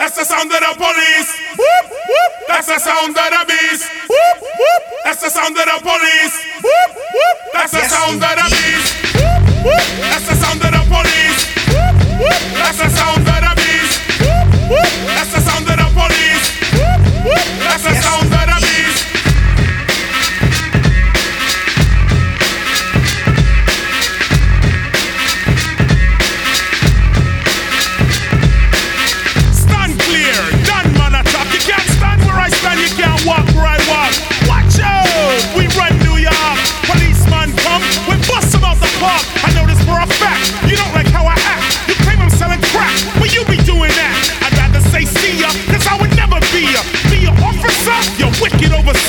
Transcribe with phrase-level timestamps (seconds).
[0.00, 1.28] That's the sound of the police.
[1.60, 2.32] Whoop, whoop.
[2.48, 3.84] That's the sound of the beast.
[4.08, 4.82] Whoop, whoop.
[5.04, 6.34] That's the sound of the police.
[6.64, 7.36] Whoop, whoop.
[7.52, 8.96] That's the sound of the beast.
[9.12, 9.84] Whoop, whoop.
[10.00, 11.40] That's the sound of the police.
[11.68, 12.40] Whoop, whoop.
[12.56, 14.00] That's the sound of the beast.
[14.24, 15.19] Whoop, whoop.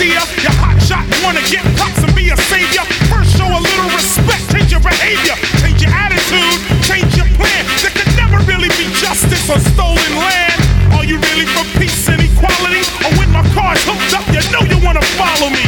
[0.02, 0.26] see ya.
[0.42, 2.82] Your hot shot wanna get pops and be a savior.
[3.06, 7.62] First, show a little respect, change your behavior, change your attitude, change your plan.
[7.86, 10.58] There could never really be justice on stolen land.
[10.98, 12.82] Are you really for peace and equality?
[13.06, 15.66] Or when my car's hooked up, you know you wanna follow me.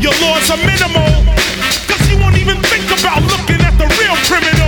[0.00, 1.12] Your laws are minimal,
[1.88, 4.63] cause you won't even think about looking at the real criminal.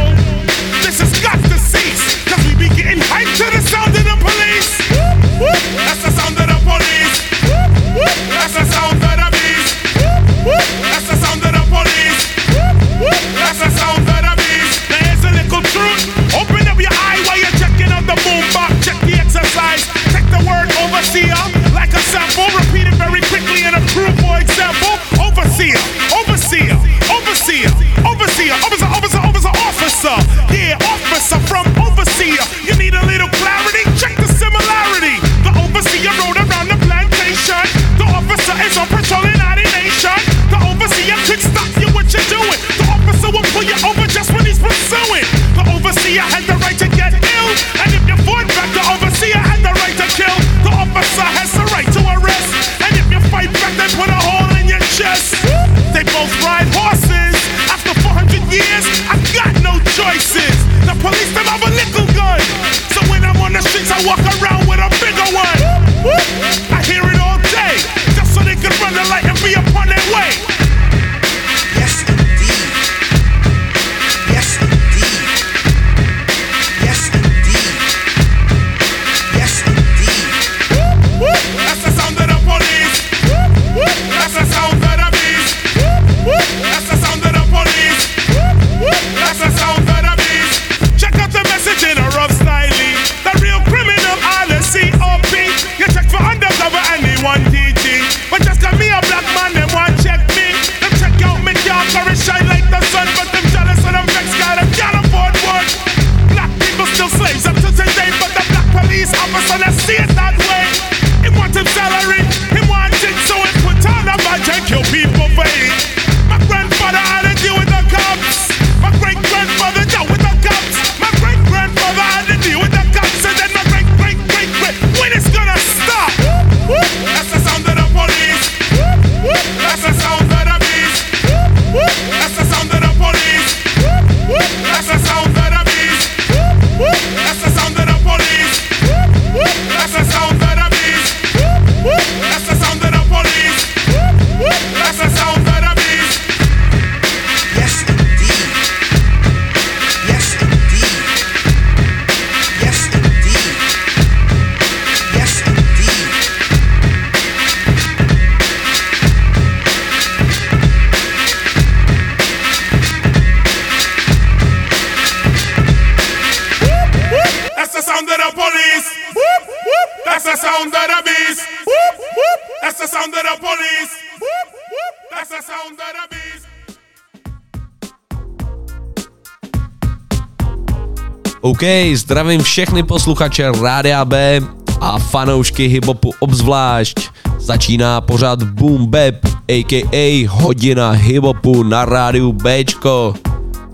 [181.56, 184.40] OK, zdravím všechny posluchače Rádia B
[184.80, 187.00] a fanoušky hiphopu obzvlášť.
[187.38, 189.14] Začíná pořád Boom Bap,
[189.48, 190.26] a.k.a.
[190.28, 193.14] hodina hiphopu na rádiu Bčko.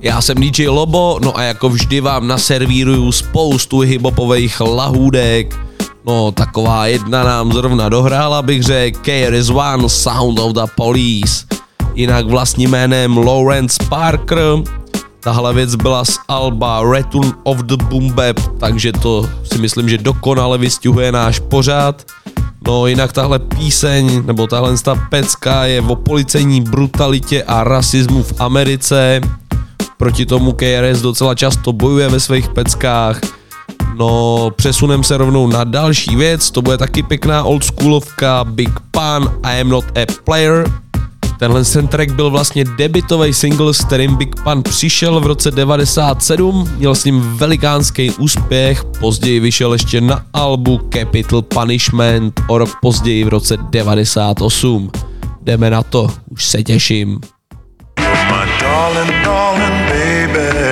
[0.00, 5.58] Já jsem DJ Lobo, no a jako vždy vám naservíruju spoustu hiphopových lahůdek.
[6.06, 11.46] No, taková jedna nám zrovna dohrála, bych řekl, Care is One, Sound of the Police.
[11.94, 14.62] Jinak vlastním jménem Lawrence Parker,
[15.22, 19.98] Tahle věc byla z Alba Return of the Boom Bap, takže to si myslím, že
[19.98, 22.02] dokonale vystihuje náš pořád.
[22.66, 28.40] No jinak tahle píseň, nebo tahle ta pecka je o policejní brutalitě a rasismu v
[28.40, 29.20] Americe.
[29.96, 33.20] Proti tomu KRS docela často bojuje ve svých peckách.
[33.96, 39.60] No, přesunem se rovnou na další věc, to bude taky pěkná oldschoolovka Big Pan I
[39.60, 40.81] am not a player,
[41.42, 46.70] Tenhle ten track byl vlastně debitový single, s kterým Big Pun přišel v roce 97,
[46.76, 53.24] měl s ním velikánský úspěch, později vyšel ještě na albu Capital Punishment o rok později
[53.24, 54.90] v roce 98.
[55.42, 57.20] Jdeme na to, už se těším.
[57.98, 60.71] my darling, darling baby.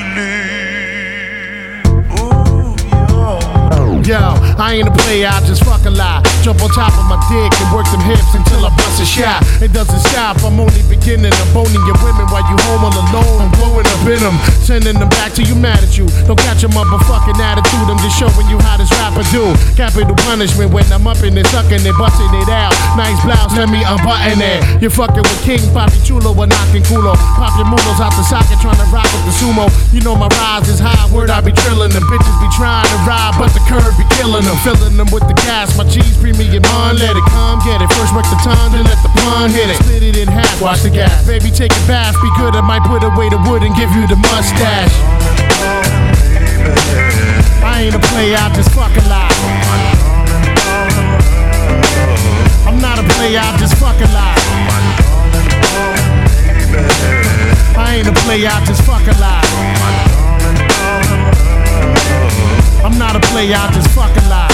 [4.11, 4.19] Yo,
[4.59, 6.27] I ain't a player, I just fuck a lot.
[6.43, 9.39] Jump on top of my dick and work them hips until I bust a shot.
[9.63, 11.31] It doesn't stop, I'm only beginning.
[11.31, 13.47] I'm boning your women while you home all alone.
[13.47, 14.35] I'm blowing up in them,
[14.67, 16.11] sending them back to you mad at you.
[16.27, 19.47] Don't catch your motherfucking attitude, I'm just showing you how this rapper do.
[19.79, 22.75] Capital punishment when I'm up in it, sucking it, busting it out.
[22.99, 24.83] Nice blouse, let me unbutton it.
[24.83, 27.15] You're fucking with King Papi Chulo or knocking culo.
[27.39, 29.71] Pop your mulos out the socket, trying to rock with the sumo.
[29.95, 31.95] You know my rise is high, word I be trillin'.
[31.95, 34.57] The bitches be trying to ride, but the curve be killing them.
[34.65, 37.89] Filling them with the gas, my cheese premium on, let it come, get it.
[37.93, 39.77] First work the tongue, then let the pun hit it.
[39.77, 41.25] Split it in half, watch the gas.
[41.25, 42.55] Baby, take a bath, be good.
[42.57, 44.93] I might put away the wood and give you the mustache.
[47.61, 49.33] I ain't a player, I just fuck a lot.
[52.65, 54.37] I'm not a player, I just fuck a lot.
[57.77, 60.10] I ain't a player, I just fuck a lot.
[62.83, 64.50] I'm not a player, I just fuck a lot.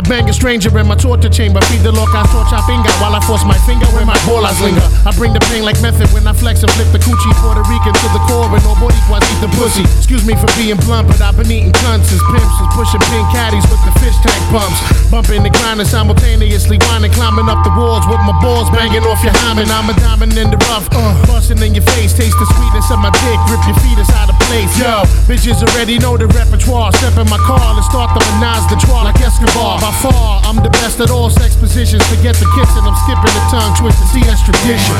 [0.00, 1.60] I bang a stranger in my torture chamber.
[1.68, 4.80] Feed the loca torcha finger while I force my finger where my bolas linger.
[5.04, 7.92] I bring the pain like method when I flex and flip the coochie Puerto Rican
[7.92, 9.84] to the core and nobody quite eat the pussy.
[10.00, 13.28] Excuse me for being blunt, but I've been eating cunts as pimps is pushing pin
[13.28, 14.80] caddies with the fish tank pumps.
[15.12, 19.36] Bumping and grinding simultaneously, whining, climbing up the walls with my balls banging off your
[19.44, 19.68] hymen.
[19.68, 22.16] I'm a diamond in the rough, uh, busting in your face.
[22.16, 24.72] Taste the sweetness of my dick, rip your feet out of place.
[24.80, 26.88] Yo, bitches already know the repertoire.
[26.96, 29.89] Step in my car and start the menage the trois like Escobar.
[29.90, 32.06] By far, I'm the best at all sex positions.
[32.06, 34.06] Forget the kissing, I'm skipping the tongue twisting.
[34.06, 34.94] See, that's tradition.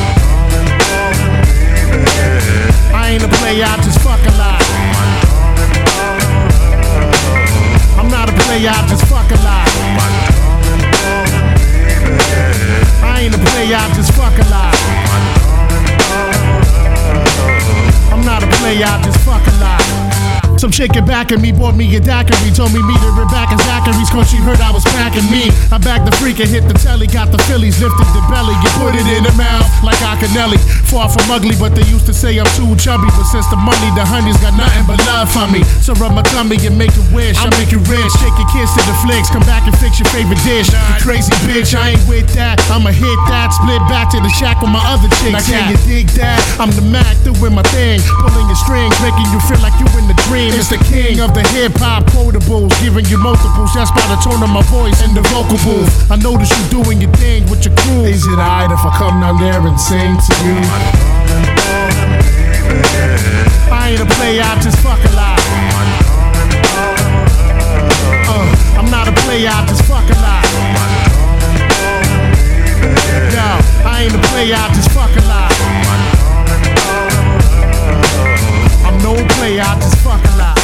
[2.90, 4.58] I ain't a player, I just fuck a lot.
[8.02, 9.70] I'm not a player, I just fuck a lot.
[13.06, 14.74] I ain't a player, I just fuck a lot.
[18.10, 19.79] I'm not a player, I just fuck a lot.
[20.60, 23.58] Some chick get back at me, bought me a daiquiri, told me meet her in
[23.64, 25.48] Zachary's, cause she heard I was packing me.
[25.72, 28.68] I bagged the freak and hit the telly, got the Phillies, lifted the belly, you
[28.76, 30.60] put it in the mouth like Akinelli.
[30.84, 33.08] Far from ugly, but they used to say I'm too chubby.
[33.16, 35.64] But since the money, the honey's got nothing but love for me.
[35.80, 37.40] So rub my tummy and make a wish.
[37.40, 40.12] I make it rich, shake your kiss to the flicks, come back and fix your
[40.12, 40.68] favorite dish.
[40.68, 42.60] You crazy bitch, I ain't with that.
[42.68, 45.32] I'ma hit that, split back to the shack with my other chicks.
[45.32, 46.36] Now can you dig that?
[46.60, 50.04] I'm the Mac doing my thing, pulling your strings, making you feel like you in
[50.04, 50.49] the dream.
[50.52, 53.72] It's the king of the hip hop quotables, giving you multiples.
[53.72, 56.10] That's by the tone of my voice and the vocal booth.
[56.10, 58.04] I notice you doing your thing with your crew.
[58.04, 60.58] Is it alright if I come down there and sing to you?
[63.70, 65.38] I ain't a player, I just fuck a lot.
[68.26, 70.44] Uh, I'm not a player, I just fuck a lot.
[73.30, 73.48] Yo,
[73.86, 75.49] I ain't a player, I just fuck a lot.
[79.10, 80.60] No player, I just fuck a lot.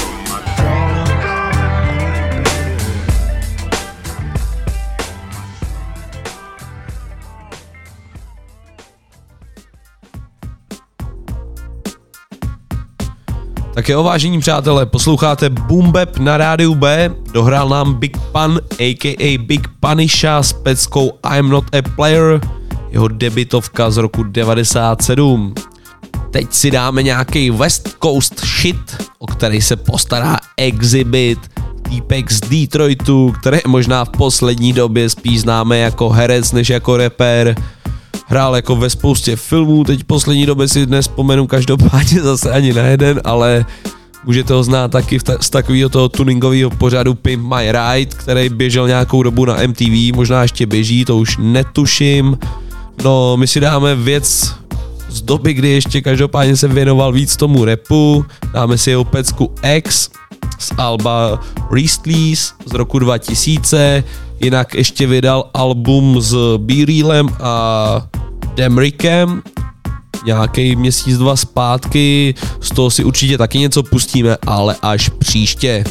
[13.75, 19.38] Tak jo, vážení přátelé, posloucháte Boom Bap na rádiu B, dohrál nám Big Pun, a.k.a.
[19.38, 22.41] Big Punisha s peckou I'm Not a Player,
[22.91, 25.55] jeho debitovka z roku 97.
[26.37, 31.38] Teď si dáme nějaký West Coast shit, o který se postará Exhibit,
[31.83, 37.57] týpek z Detroitu, který možná v poslední době spíš známe jako herec než jako rapper.
[38.26, 42.73] Hrál jako ve spoustě filmů, teď v poslední době si dnes vzpomenu každopádně zase ani
[42.73, 43.64] na jeden, ale
[44.25, 48.88] můžete ho znát taky ta- z takového toho tuningového pořadu Pimp My Ride, který běžel
[48.88, 52.38] nějakou dobu na MTV, možná ještě běží, to už netuším.
[53.05, 54.55] No, my si dáme věc
[55.08, 60.10] z doby, kdy ještě každopádně se věnoval víc tomu repu, dáme si jeho pecku X
[60.58, 64.04] z Alba Reestleys z roku 2000,
[64.40, 68.08] jinak ještě vydal album s B-Reelem a
[68.54, 69.42] Demrikem,
[70.26, 75.84] nějaký měsíc, dva zpátky, z toho si určitě taky něco pustíme, ale až příště.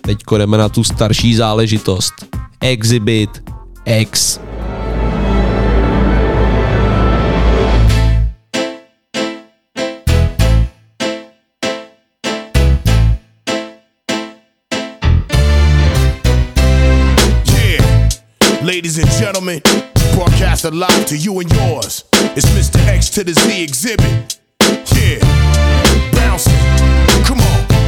[0.00, 2.14] Teď jdeme na tu starší záležitost.
[2.60, 3.30] Exhibit
[3.84, 4.40] X.
[19.32, 19.60] gentlemen,
[20.14, 22.04] broadcasted live to you and yours.
[22.34, 22.82] It's Mr.
[22.86, 24.38] X to the Z Xzibit.
[24.96, 26.87] Yeah, bouncing.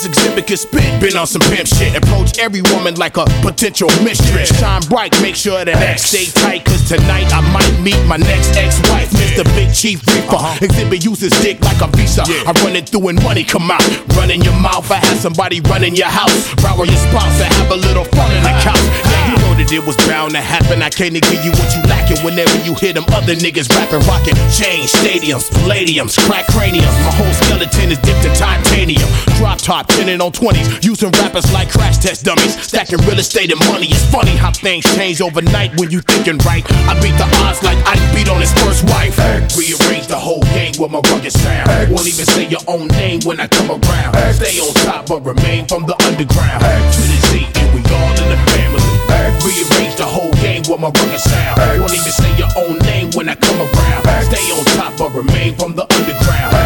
[0.00, 1.96] since Xzibit could spit, been on some pimp shit.
[1.96, 4.48] Approach every woman like a potential mistress.
[4.58, 6.64] Shine bright, make sure that X stay tight.
[6.64, 9.44] Cause tonight I might meet my next ex-wife, Mr.
[9.56, 10.36] Big Chief Reaper.
[10.36, 10.66] Uh-huh.
[10.66, 12.22] Xzibit uses dick like a visa.
[12.26, 13.84] I run it through and money come out.
[14.16, 16.54] Run in your mouth, I have somebody run in your house.
[16.62, 19.07] Rower your spouse and have a little fun in the couch.
[19.58, 20.86] That it was bound to happen.
[20.86, 24.38] I can't give you what you lacking whenever you hear them other niggas rapping, rocking.
[24.54, 26.94] Change stadiums, palladiums, crack craniums.
[27.02, 29.10] My whole skeleton is dipped in titanium.
[29.34, 30.86] Drop top, tinted on 20s.
[30.86, 32.54] Using rappers like crash test dummies.
[32.62, 33.90] Stacking real estate and money.
[33.90, 36.62] It's funny how things change overnight when you thinking right.
[36.86, 39.18] I beat the odds like I beat on his first wife.
[39.58, 41.66] Rearrange the whole game with my rugged sound.
[41.90, 44.14] Won't even say your own name when I come around.
[44.38, 46.62] Stay on top but remain from the underground.
[46.62, 48.17] To the Z, and we all
[49.08, 49.28] the.
[49.44, 51.58] Rearrange the whole game with my rugged sound.
[51.80, 54.04] Won't even say your own name when I come around.
[54.24, 56.57] Stay on top but remain from the underground.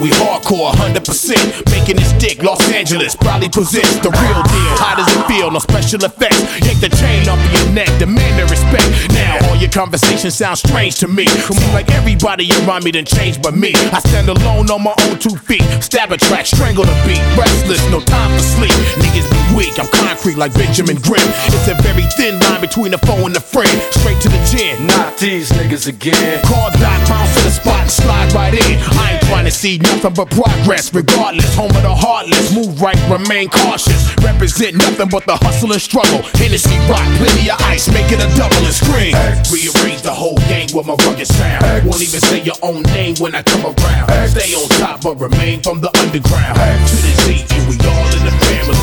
[0.00, 1.34] We hardcore 100%.
[1.70, 4.74] Making this dick, Los Angeles probably possess the real deal.
[4.78, 5.50] How does it feel?
[5.50, 6.38] No special effects.
[6.64, 8.86] Yank the chain off of your neck, demand the respect.
[9.12, 11.26] Now all your conversations sound strange to me.
[11.26, 13.72] Seem like everybody around me done changed but me.
[13.92, 15.62] I stand alone on my own two feet.
[15.82, 17.22] Stab a track, strangle the beat.
[17.36, 18.74] Restless, no time for sleep.
[19.02, 21.28] Niggas be weak, I'm concrete like Benjamin Grimm.
[21.50, 23.70] It's a very thin line between the foe and the friend.
[23.98, 24.86] Straight to the chin.
[24.86, 26.42] Not these niggas again.
[26.44, 28.78] Call dot, bounce to the spot and slide right in.
[28.98, 31.48] I ain't trying to see nothing but progress, regardless.
[31.56, 34.14] Home of the heartless, move right, remain cautious.
[34.20, 36.20] Represent nothing but the hustle and struggle.
[36.36, 39.14] Hennessy rock, plenty of ice, make it a double and scream.
[39.48, 41.64] Rearrange the whole game with my rugged sound.
[41.88, 44.08] Won't even say your own name when I come around.
[44.28, 46.56] Stay on top but remain from the underground.
[46.56, 48.76] To the Z, and we all in the family.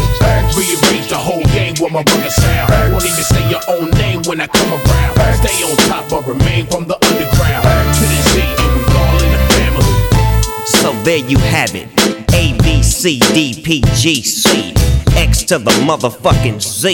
[0.58, 2.94] Rearrange the whole game with my rugged sound.
[2.94, 5.14] Won't even say your own name when I come around.
[5.44, 7.35] Stay on top but remain from the underground.
[11.06, 11.88] There you have it.
[12.34, 14.74] A B C D P G C
[15.16, 16.92] X to the motherfucking Z.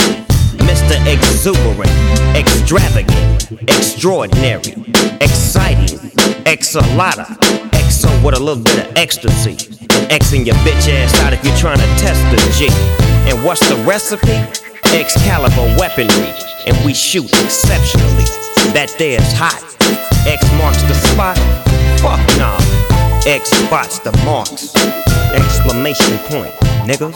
[0.67, 0.99] Mr.
[1.07, 1.89] Exuberant,
[2.35, 4.75] extravagant, extraordinary,
[5.21, 5.97] exciting,
[6.43, 7.25] exalata,
[7.71, 9.51] exo with a little bit of ecstasy.
[9.89, 12.67] And Xing your bitch ass out if you're trying to test the G.
[13.31, 14.35] And what's the recipe?
[14.93, 16.33] Excalibur weaponry,
[16.67, 18.25] and we shoot exceptionally.
[18.75, 19.63] That there's hot.
[20.27, 21.37] X marks the spot.
[22.01, 22.90] Fuck nah.
[23.25, 24.73] X spots the marks.
[25.33, 26.53] Exclamation point,
[26.85, 27.15] niggas.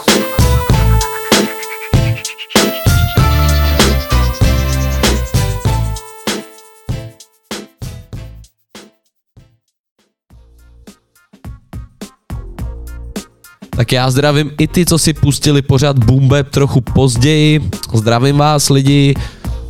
[13.69, 17.69] Tak já zdravím i ty, co si pustili pořád Boom Bap trochu později.
[17.93, 19.13] Zdravím vás lidi.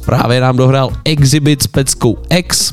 [0.06, 2.72] Právě nám dohrál Exhibit s peckou X.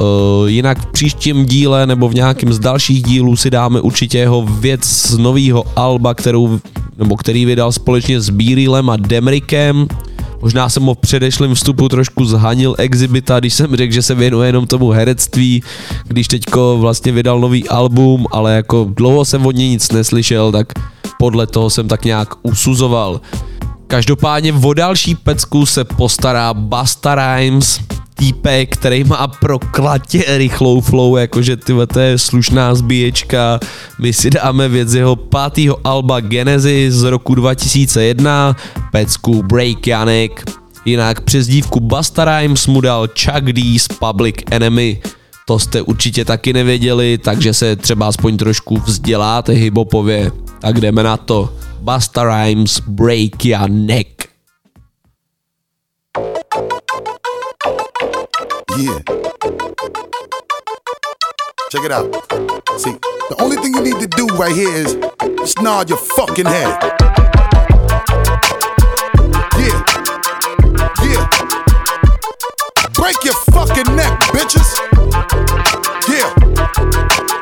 [0.00, 4.42] Uh, jinak v příštím díle nebo v nějakém z dalších dílů si dáme určitě jeho
[4.42, 6.60] věc z nového alba, kterou,
[6.98, 9.86] nebo který vydal společně s Bírilem a Demrikem.
[10.42, 14.48] Možná jsem ho v předešlém vstupu trošku zhanil Exhibita, když jsem řekl, že se věnuje
[14.48, 15.62] jenom tomu herectví,
[16.04, 20.72] když teďko vlastně vydal nový album, ale jako dlouho jsem od něj nic neslyšel, tak
[21.18, 23.20] podle toho jsem tak nějak usuzoval.
[23.86, 27.80] Každopádně o další pecku se postará Basta Rhymes,
[28.18, 33.60] týpek, který má proklatě rychlou flow, jakože tyhle to je slušná zbíječka.
[33.98, 38.56] My si dáme věc z jeho pátého alba Genesis z roku 2001,
[38.92, 40.50] pecku Break Janek.
[40.84, 45.00] Jinak přezdívku Busta Rhymes mu dal Chuck D z Public Enemy.
[45.46, 50.30] To jste určitě taky nevěděli, takže se třeba aspoň trošku vzděláte hiphopově.
[50.60, 51.52] Tak jdeme na to.
[51.80, 54.37] Busta Rhymes Break Janek.
[58.78, 58.94] Check
[61.82, 62.06] it out.
[62.78, 62.94] See,
[63.26, 64.94] the only thing you need to do right here is
[65.38, 66.70] just nod your fucking head.
[69.58, 69.82] Yeah.
[71.02, 71.26] Yeah.
[72.94, 74.70] Break your fucking neck, bitches.
[76.06, 76.30] Yeah.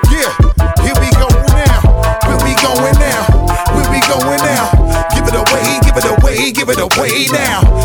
[0.09, 0.33] Yeah.
[0.81, 1.85] Here we go now.
[2.25, 3.29] Where we going now?
[3.77, 4.73] Where we going now?
[5.13, 7.76] Give it away, give it away, give it away now.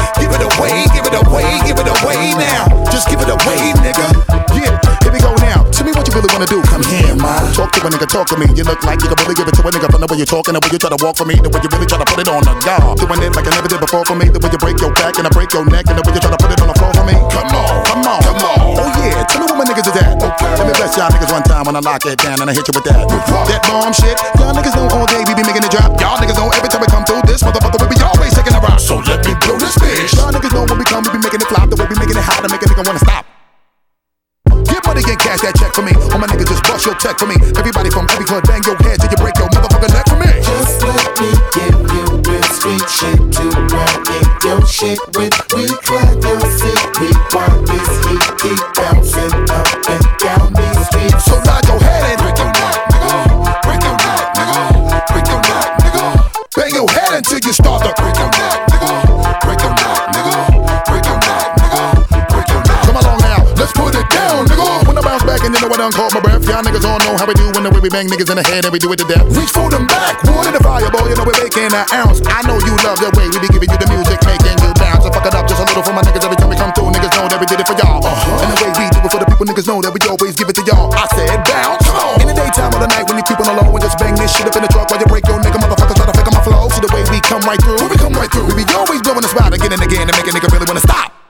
[0.41, 2.65] Give it away, give it away, give it away now.
[2.89, 4.09] Just give it away, nigga.
[4.57, 4.73] Yeah,
[5.05, 5.61] here we go now.
[5.69, 6.65] Tell me what you really wanna do.
[6.65, 7.45] Come here, ma.
[7.53, 8.49] Talk to a nigga, talk to me.
[8.57, 10.25] You look like you can really give it to a nigga from the way you're
[10.25, 12.09] talking, the way you try to walk for me, the way you really try to
[12.09, 12.97] put it on the guard.
[12.97, 15.21] Doing it like I never did before for me, the way you break your back
[15.21, 16.77] and I break your neck, and the way you try to put it on the
[16.81, 17.13] floor for me.
[17.29, 18.81] Come on, come on, come on.
[18.81, 20.17] Oh yeah, tell me what my niggas is at.
[20.17, 20.53] Okay.
[20.57, 22.65] Let me bless y'all niggas one time when I lock it down and I hit
[22.65, 22.97] you with that.
[23.45, 24.17] That bomb shit.
[24.41, 25.93] Y'all niggas know all day we be making it drop.
[26.01, 28.61] Y'all niggas know every time we come through this motherfucker we be always taking a
[28.61, 28.81] rock.
[28.81, 28.97] So
[35.31, 35.95] cash that check for me.
[36.11, 37.39] All my niggas just bust your check for me.
[37.55, 40.27] Everybody from every club bang your head till you break your motherfucking neck for me.
[40.43, 45.31] Just let me give you real street shit to run in your shit with.
[45.55, 51.23] We climb your seat, we want this heat, keep bouncing up and down these streets.
[51.23, 53.15] So nod your head and break your neck, nigga.
[53.63, 54.59] Break your neck, nigga.
[55.15, 56.05] Break your neck, nigga.
[56.59, 58.91] Bang your head until you start to break your neck, nigga.
[59.47, 59.60] Break
[65.71, 67.79] I done caught my breath, y'all niggas all know how we do when the way
[67.79, 69.23] we bang niggas in the head and we do it to death.
[69.31, 72.19] Reach for them back, in the fire, boy, you know we're making an uh, ounce.
[72.27, 75.07] I know you love the way we be giving you the music, making you bounce.
[75.07, 76.91] So fuck it up just a little for my niggas every time we come through.
[76.91, 78.03] Niggas know that we did it for y'all.
[78.03, 78.43] Uh-huh.
[78.43, 80.51] And the way we do it for the people, niggas know that we always give
[80.51, 80.91] it to y'all.
[80.91, 81.87] I said bounce.
[82.19, 84.11] In the daytime or the night when you keep on the low and just bang
[84.19, 86.27] this shit up in the truck while you break your nigga motherfuckers try to fake
[86.35, 86.67] my flow.
[86.67, 87.79] See the way we come right through.
[87.79, 90.15] When we come right through, we be always blowing the spot again and again and
[90.19, 91.20] make a nigga really wanna stop.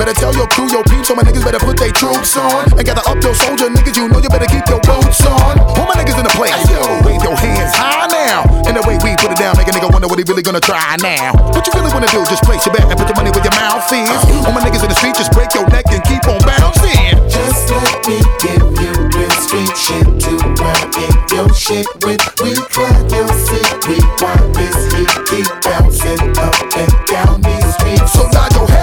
[0.00, 2.64] Better tell your crew, your peeps, so my niggas better put their troops on.
[2.72, 5.60] And gather up your soldier niggas, you know you better keep your boots on.
[5.76, 8.48] All my niggas in the place, yo, wave your hands high now.
[8.64, 10.56] And the way we put it down, make a nigga wonder what he really gonna
[10.56, 11.36] try now.
[11.52, 13.52] What you really wanna do, just place your bet and put your money where your
[13.60, 14.08] mouth is.
[14.48, 17.20] All my niggas in the street, just break your neck and keep on bouncing.
[17.28, 20.32] Just let me give you real street shit to
[20.64, 22.24] run in your shit with.
[22.40, 28.16] We climb your seat, we want this heat, keep bouncing up and down these streets.
[28.16, 28.79] So nod your head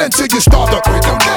[0.00, 1.29] until you start your neck,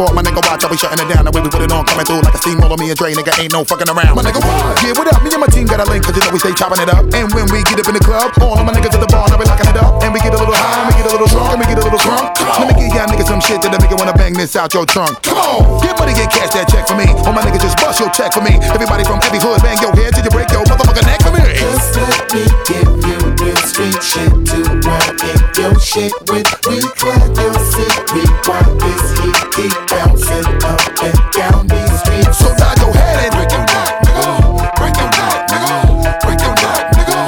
[0.00, 1.24] bus be holding the fort, my nigga watch, I'll be shutting it down.
[1.24, 2.76] The way we put it on, coming through like a steamroller.
[2.80, 4.16] Me and Dre, nigga, ain't no fucking around.
[4.16, 4.80] My nigga, what?
[4.80, 5.20] Yeah, what up?
[5.20, 7.04] Me and my team got a link, cause you know we stay chopping it up.
[7.12, 9.28] And when we get up in the club, all of my niggas at the bar,
[9.28, 10.00] now we locking it up.
[10.00, 11.78] And we get a little high, and we get a little drunk, and we get
[11.78, 12.24] a little drunk.
[12.40, 14.88] Let me give y'all niggas some shit that'll make you wanna bang this out your
[14.88, 15.20] trunk.
[15.20, 17.08] Come on, get money, get cash that check for me.
[17.28, 18.56] All my niggas just bust your check for me.
[18.72, 21.44] Everybody from every hood, bang your head till you break your motherfucking neck for me.
[21.52, 26.46] Just let me give you real street shit to run in your shit with.
[26.68, 32.38] We climb your seat, we want this heat, keep bouncing up and down these streets.
[32.38, 34.28] So nod your head and break your neck, nigga.
[34.76, 36.20] Break your neck, nigga.
[36.20, 37.20] Break your neck, nigga.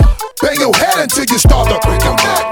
[0.43, 2.52] Bang your head until you start to break your neck,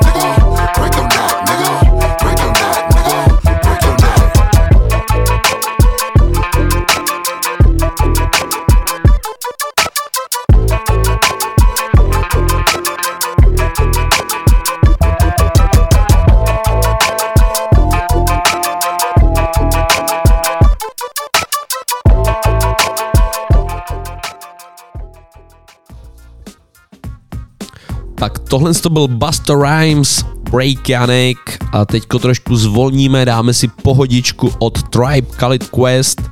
[28.51, 31.39] tohle to byl Buster Rhymes, Break Janek
[31.73, 36.23] a teďko trošku zvolníme, dáme si pohodičku od Tribe Khalid Quest,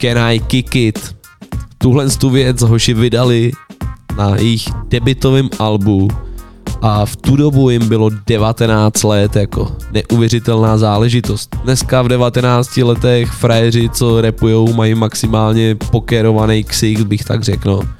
[0.00, 1.16] Can I Kick It.
[1.78, 3.52] Tuhle tu věc hoši vydali
[4.16, 6.08] na jejich debitovém albu
[6.82, 11.56] a v tu dobu jim bylo 19 let, jako neuvěřitelná záležitost.
[11.64, 17.70] Dneska v 19 letech frajeři, co repujou, mají maximálně pokerovaný ksich, bych tak řekl.
[17.70, 17.96] No.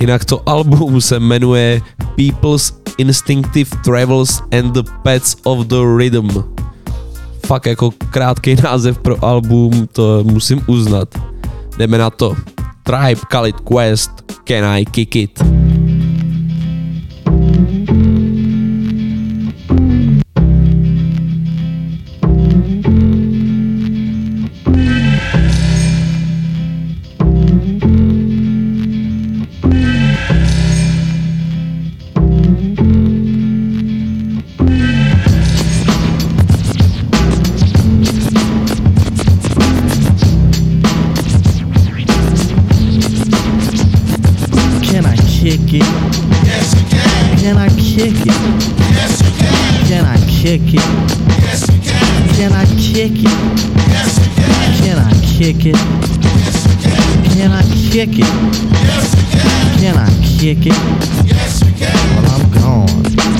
[0.00, 1.82] Jinak to album se jmenuje
[2.16, 6.28] People's Instinctive Travels and the Pets of the Rhythm.
[7.46, 11.08] Fakt jako krátký název pro album, to musím uznat.
[11.78, 12.36] Jdeme na to.
[12.82, 14.10] Tribe Khalid Quest,
[14.44, 15.42] Can I Kick It?
[57.90, 58.18] Kick it?
[58.20, 59.80] Yes, you can.
[59.80, 61.26] Can I kick it?
[61.26, 62.22] Yes, you can.
[62.22, 63.39] Well, I'm gone.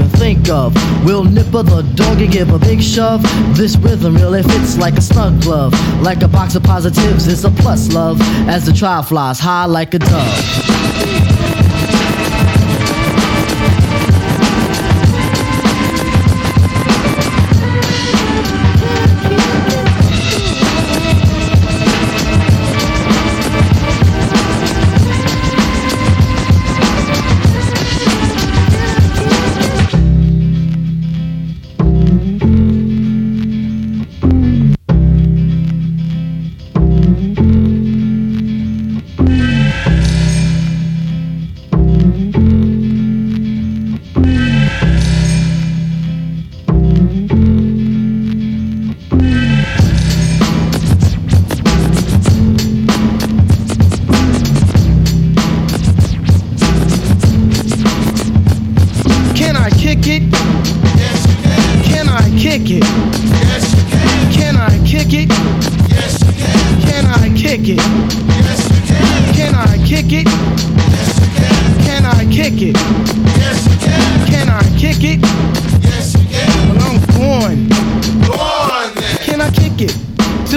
[0.09, 0.73] think of.
[1.05, 3.21] We'll nipper the dog and give a big shove.
[3.55, 5.73] This rhythm really fits like a snug glove.
[6.01, 8.19] Like a box of positives, it's a plus love.
[8.47, 11.41] As the trial flies high like a dove.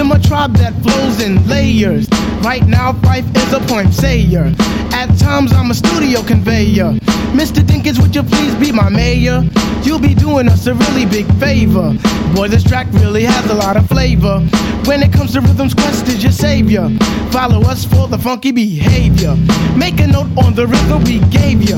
[0.05, 2.07] To a tribe that flows in layers.
[2.43, 4.53] Right now, Phife is a point sayer.
[4.93, 6.93] At times, I'm a studio conveyor.
[7.33, 7.63] Mr.
[7.63, 9.41] Dinkins, would you please be my mayor?
[9.85, 11.95] You'll be doing us a really big favor.
[12.33, 14.39] Boy, this track really has a lot of flavor.
[14.85, 16.89] When it comes to rhythms, Quest is your savior.
[17.29, 19.35] Follow us for the funky behavior.
[19.77, 21.77] Make a note on the rhythm we gave you.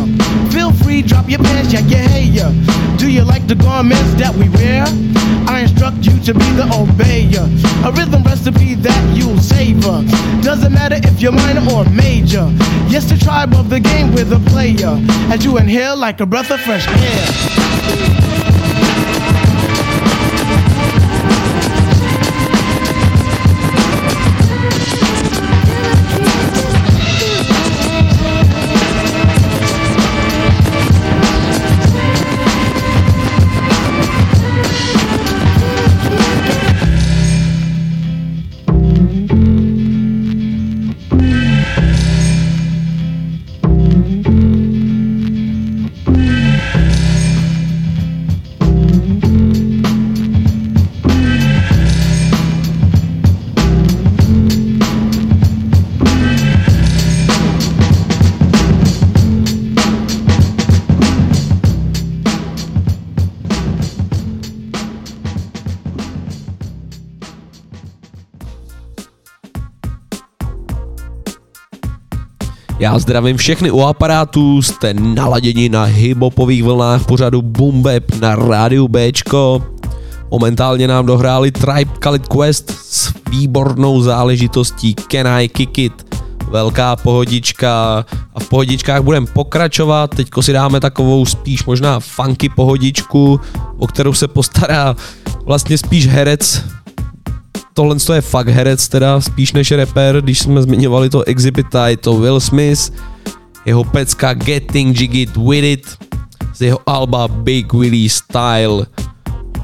[0.51, 2.49] Feel free, drop your pants, check your hair.
[2.97, 4.85] Do you like the garments that we wear?
[5.47, 7.45] I instruct you to be the obeyer.
[7.85, 10.03] A rhythm recipe that you'll savor.
[10.41, 12.47] Doesn't matter if you're minor or major.
[12.87, 14.97] Yes, the tribe of the game with a player.
[15.31, 17.46] As you inhale like a breath of fresh air.
[17.87, 18.16] Thank you.
[72.87, 79.63] Já zdravím všechny u aparátů, jste naladěni na hiphopových vlnách pořadu Bap na rádiu Bčko.
[80.31, 86.15] Momentálně nám dohráli Tribe Khalid Quest s výbornou záležitostí Can I Kick It.
[86.51, 90.15] Velká pohodička a v pohodičkách budeme pokračovat.
[90.15, 93.39] Teďko si dáme takovou spíš možná funky pohodičku,
[93.77, 94.95] o kterou se postará
[95.45, 96.63] vlastně spíš herec,
[97.77, 101.97] tohle to je fakt herec teda, spíš než rapper, když jsme zmiňovali to Exhibit je
[101.97, 102.93] to Will Smith,
[103.65, 105.87] jeho pecka Getting Jiggy With It,
[106.55, 108.85] z jeho alba Big Willie Style.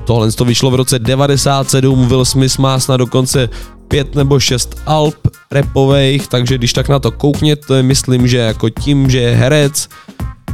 [0.06, 3.50] Tohle to vyšlo v roce 97, Will Smith má snad dokonce
[3.88, 5.16] pět nebo šest alb
[5.52, 9.90] repových, takže když tak na to koukněte, myslím, že jako tím, že je herec,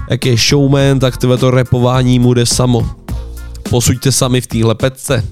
[0.09, 2.89] jak je showman, tak tyhle to repování mu jde samo.
[3.69, 5.23] Posuďte sami v téhle pecce.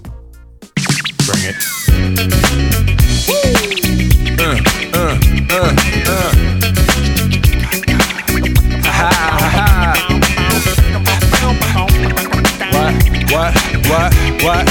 [14.48, 14.66] What?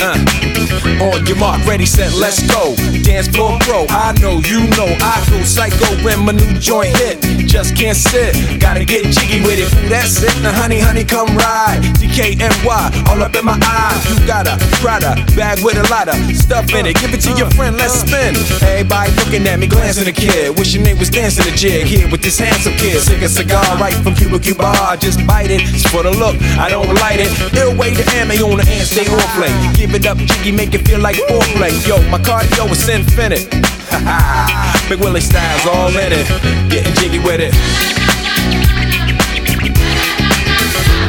[0.00, 0.71] Uh.
[1.00, 2.74] On your mark, ready, set, let's go.
[3.02, 7.20] Dance floor pro, I know, you know, I go psycho when my new joint hit.
[7.48, 9.70] Just can't sit, gotta get jiggy with it.
[9.88, 11.80] That's it, now honey, honey, come ride.
[11.96, 14.02] DKNY, all up in my eyes.
[14.10, 16.96] You got a Prada bag with a lot of stuff in it.
[16.96, 18.36] Give it to your friend, let's spin.
[18.62, 20.58] Everybody looking at me, glancing a kid.
[20.58, 23.00] Wishing they was dancing a jig here with this handsome kid.
[23.00, 24.96] Sick a cigar right from Cuba Cuba.
[25.00, 27.30] Just bite it, it's for the look, I don't light it.
[27.56, 29.52] Ill way to ammo on the hand, stay on play.
[29.74, 31.72] Give it up, jiggy, make it feel like foreplay.
[31.86, 33.46] Yo, my cardio is infinite.
[33.90, 36.26] Ha ha, Big Willie styles all in it.
[36.70, 37.52] Getting jiggy with it.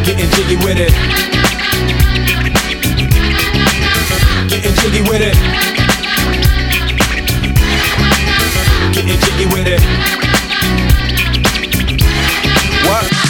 [0.06, 0.94] Getting jiggy with it.
[4.50, 5.36] Getting jiggy with it.
[8.94, 10.23] Getting jiggy with it.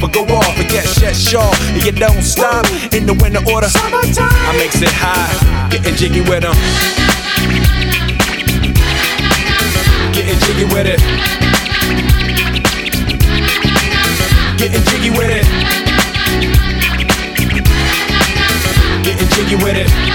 [0.00, 1.52] but go off and get shut shaw.
[1.74, 3.68] And you don't stop in the winter order.
[3.70, 6.54] I makes it high, getting jiggy with them.
[10.12, 11.00] Getting jiggy with it.
[14.58, 15.44] Getting jiggy with it.
[19.04, 20.14] Getting jiggy with it.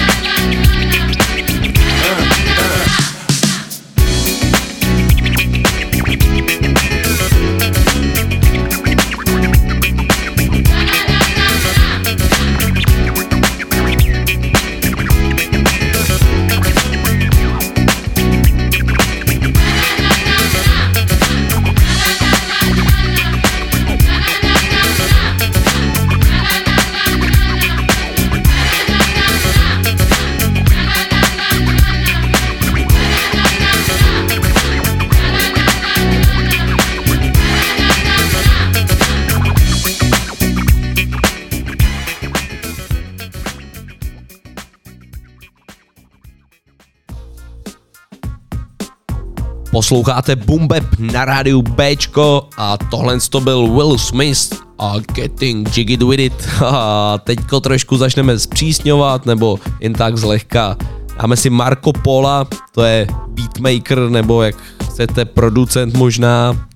[49.81, 56.19] Posloucháte Bap na rádiu Bčko a tohle to byl Will Smith a Getting Jiggy With
[56.19, 56.49] It.
[56.65, 60.77] A teďko trošku začneme zpřísňovat nebo jen tak zlehka.
[61.21, 64.55] Dáme si Marco Pola, to je beatmaker nebo jak
[64.91, 66.67] chcete producent možná.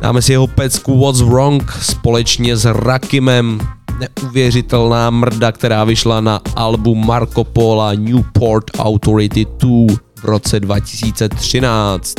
[0.00, 3.60] Dáme si jeho pecku What's Wrong společně s Rakimem.
[3.98, 12.14] Neuvěřitelná mrda, která vyšla na albu Marco Pola Newport Authority 2 v roce 2013.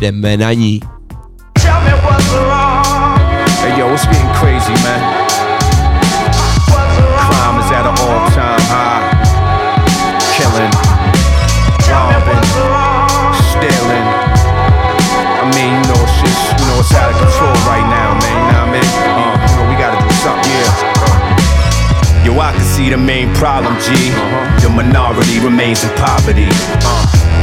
[0.00, 0.80] Jdeme na ní.
[3.60, 5.00] Hey yo, it's getting crazy, man.
[7.16, 9.04] Crime is at an all-time high.
[10.36, 10.72] Killing,
[11.88, 12.44] robbing,
[13.52, 14.06] stealing.
[15.40, 18.36] I mean, you know, it's just, you know, it's out of control right now, man.
[18.36, 18.88] You know what I mean?
[19.04, 21.04] Uh, you know, we gotta do something, yeah.
[22.24, 23.92] Yo, I can see the main problem, G.
[24.64, 26.48] The minority remains in poverty.
[26.80, 26.93] Uh,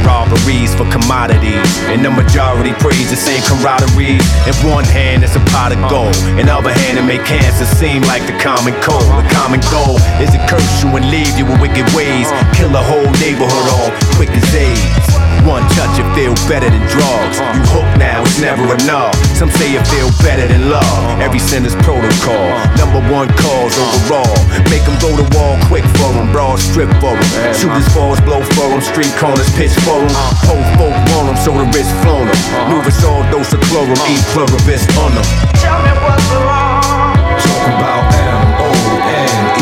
[0.04, 1.66] robberies for commodities.
[1.90, 4.20] And the majority praise the same camaraderie.
[4.46, 6.14] In one hand, it's a pot of gold.
[6.38, 9.06] In the other hand, it make cancer seem like the common cold.
[9.06, 12.28] The common goal is to curse you and leave you with wicked ways.
[12.54, 15.08] Kill a whole neighborhood off quick as AIDS.
[15.46, 17.38] One touch, it feel better than drugs.
[17.40, 17.91] You hooked
[18.32, 19.12] it's never enough.
[19.36, 21.20] Some say it feel better than love.
[21.20, 22.48] Every sin is protocol.
[22.80, 24.32] Number one cause overall.
[24.72, 26.32] Make them go to wall quick for them.
[26.32, 27.28] Broad strip for them.
[27.52, 28.80] Shooters balls blow for them.
[28.80, 30.08] Street corners pitch for them.
[30.48, 32.40] Whole folk want them, so the wrist flown them.
[32.72, 34.00] Move us all dose of chlorum.
[34.08, 35.26] Eat pluribus on them.
[35.60, 37.12] Tell me what's wrong.
[37.36, 39.61] Talk about M-O-N-E-Y.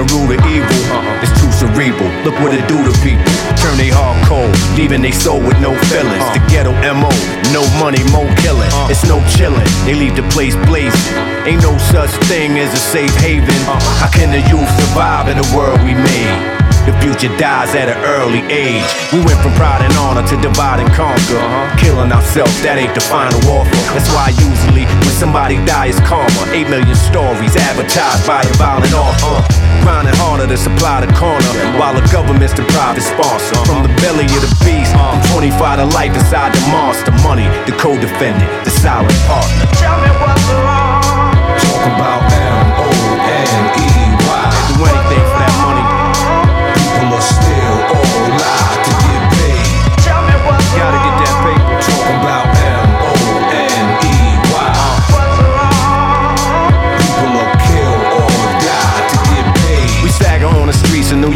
[0.00, 0.80] the root of evil.
[1.20, 2.08] It's too cerebral.
[2.24, 3.24] Look what it do to people.
[3.60, 6.24] Turn they heart cold, leaving they soul with no feelings.
[6.32, 7.12] The ghetto MO,
[7.52, 8.70] no money, more killing.
[8.88, 9.66] It's no chilling.
[9.84, 11.16] They leave the place blazing.
[11.44, 13.60] Ain't no such thing as a safe haven.
[14.00, 16.59] How can the youth survive in the world we made?
[16.88, 18.84] The future dies at an early age.
[19.12, 21.40] We went from pride and honor to divide and conquer.
[21.76, 23.68] Killing ourselves, that ain't the final offer.
[23.92, 26.42] That's why usually when somebody dies, it's karma.
[26.56, 29.44] Eight million stories advertised by a violent author.
[29.84, 33.60] Grinding harder to supply the corner, while the government's the private sponsor.
[33.68, 37.12] From the belly of the beast, from 25 to life inside the monster.
[37.20, 39.68] Money, the co-defendant, the silent partner.
[39.76, 41.36] Tell me what's wrong.
[41.60, 43.89] Talk about M-O-N-E-Y.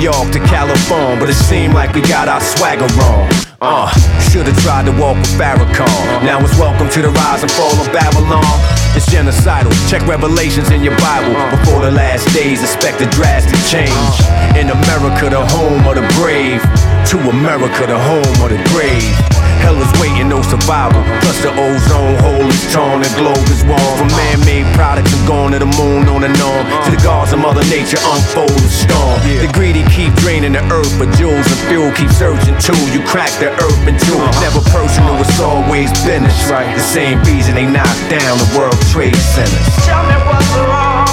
[0.05, 3.25] York to California, but it seemed like we got our swagger wrong.
[3.63, 3.89] Uh,
[4.29, 5.89] should've tried to walk with Farrakhan.
[6.21, 8.45] Now it's welcome to the rise and fall of Babylon.
[8.93, 9.73] It's genocidal.
[9.89, 11.33] Check revelations in your Bible.
[11.57, 14.15] Before the last days, expect a drastic change.
[14.61, 16.61] In America, the home of the brave.
[17.09, 19.44] To America, the home of the grave.
[19.65, 21.01] Hell is waiting, no survival.
[21.25, 23.81] Plus the ozone hole is torn, the globe is warm.
[23.97, 26.63] From man-made products and going to the moon on and on.
[26.85, 29.17] To the gods of Mother Nature unfold the storm.
[29.25, 32.77] The greedy keep draining the earth, but jewels and fuel keep searching too.
[32.93, 34.21] You crack the earth in two.
[34.21, 34.45] Uh-huh.
[34.45, 36.37] Never personal, it's always business.
[36.53, 39.65] The same reason they knocked down the World Trade Centers.
[39.89, 41.09] Tell me what's wrong.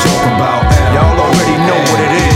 [0.00, 2.29] Talk about Y'all already know what it is.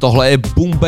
[0.00, 0.80] Tohle je Boom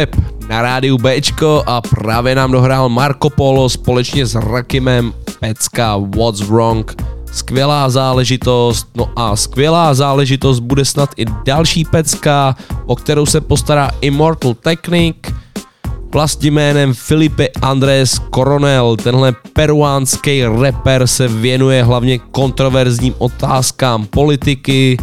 [0.48, 7.02] na rádiu Bčko a právě nám dohrál Marco Polo společně s Rakimem Pecka What's Wrong.
[7.32, 13.90] Skvělá záležitost, no a skvělá záležitost bude snad i další pecka, o kterou se postará
[14.00, 15.16] Immortal Technic,
[16.12, 24.96] Vlastním jménem Felipe Andrés Coronel, tenhle peruánský rapper se věnuje hlavně kontroverzním otázkám politiky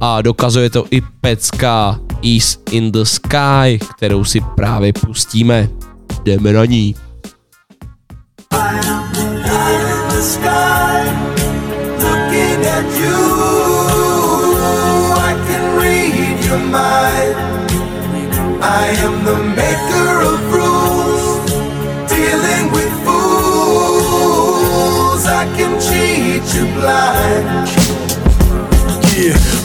[0.00, 5.68] a dokazuje to i pecka East in the Sky, kterou si právě pustíme.
[6.24, 6.94] Jdeme na ní.
[18.64, 21.24] I am the maker of rules,
[22.08, 24.42] dealing with fools.
[25.26, 27.81] I can cheat you blind.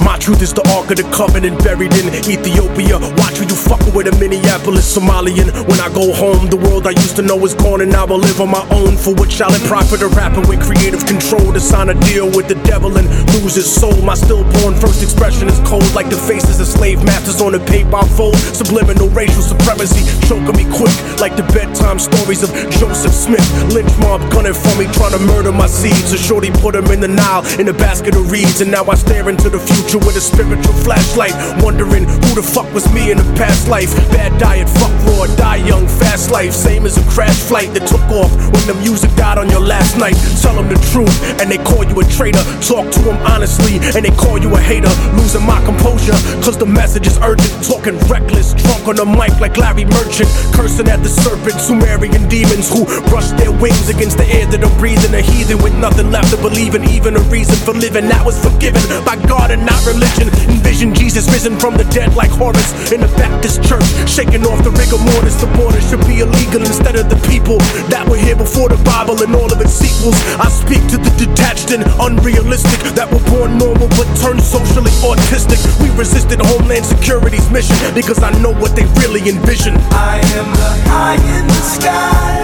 [0.05, 3.01] My truth is the Ark of the Covenant buried in Ethiopia.
[3.17, 5.49] Watch who you fucking with a Minneapolis Somalian.
[5.65, 8.39] When I go home, the world I used to know is gone, and I live
[8.39, 8.97] on my own.
[8.97, 12.47] For what shall it profit a rapper with creative control to sign a deal with
[12.47, 13.97] the devil and lose his soul?
[14.05, 17.97] My stillborn first expression is cold, like the faces of slave masters on the paper
[17.97, 18.37] I fold.
[18.37, 23.47] Subliminal racial supremacy choking me quick, like the bedtime stories of Joseph Smith.
[23.73, 26.13] Lynch mob gunning for me, trying to murder my seeds.
[26.13, 28.93] So shorty put him in the Nile in a basket of reeds, and now I
[28.93, 31.33] stare into the future with a spiritual flashlight.
[31.63, 33.93] Wondering who the fuck was me in a past life.
[34.11, 36.53] Bad diet, fuck raw, die young, fast life.
[36.53, 39.97] Same as a crash flight that took off when the music died on your last
[39.97, 40.15] night.
[40.41, 42.43] Tell them the truth, and they call you a traitor.
[42.61, 44.91] Talk to them honestly, and they call you a hater.
[45.15, 47.51] Losing my composure, cause the message is urgent.
[47.63, 50.29] Talking reckless, drunk on the mic like Larry Merchant.
[50.53, 54.73] Cursing at the serpent, Sumerian demons who brush their wings against the air that I'm
[54.77, 55.13] breathing.
[55.13, 58.07] A heathen with nothing left to believe in, even a reason for living.
[58.09, 60.27] That was forgiven by God and not religion.
[60.49, 64.73] Envision Jesus risen from the dead like Horus in the Baptist church, shaking off the
[64.73, 65.37] rigor mortis.
[65.37, 67.57] The border should be illegal instead of the people
[67.93, 70.17] that were here before the Bible and all of its sequels.
[70.41, 75.61] I speak to the detached and unrealistic that were born normal but turned socially autistic.
[75.81, 79.77] We resisted Homeland Security's mission because I know what they really envision.
[79.93, 82.41] I am the eye in the sky,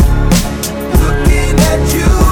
[1.01, 2.22] looking at you.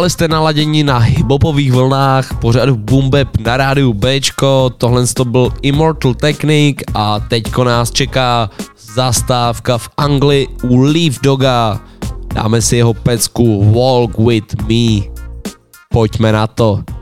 [0.00, 2.76] Stále jste naladěni na hiphopových vlnách pořadu
[3.08, 8.50] Bap na rádiu Bčko, tohle to byl Immortal Technique a teďko nás čeká
[8.94, 11.80] zastávka v Anglii u Leaf Doga.
[12.34, 15.12] Dáme si jeho pecku Walk With Me.
[15.92, 16.99] Pojďme na to.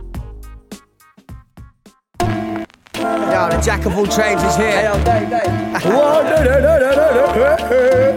[3.59, 4.70] The jack of all trades is here.
[4.70, 5.42] Hey, yo, Dave, Dave.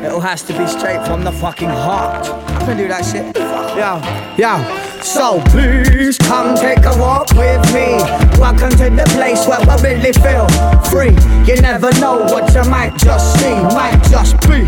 [0.04, 2.28] it all has to be straight from the fucking heart.
[2.28, 3.36] I can do that shit.
[3.76, 4.00] Yo,
[4.38, 4.91] yo.
[5.04, 7.98] So please come take a walk with me.
[8.38, 10.46] Welcome to the place where I really feel
[10.94, 11.18] free.
[11.46, 14.62] You never know what you might just see, might just be,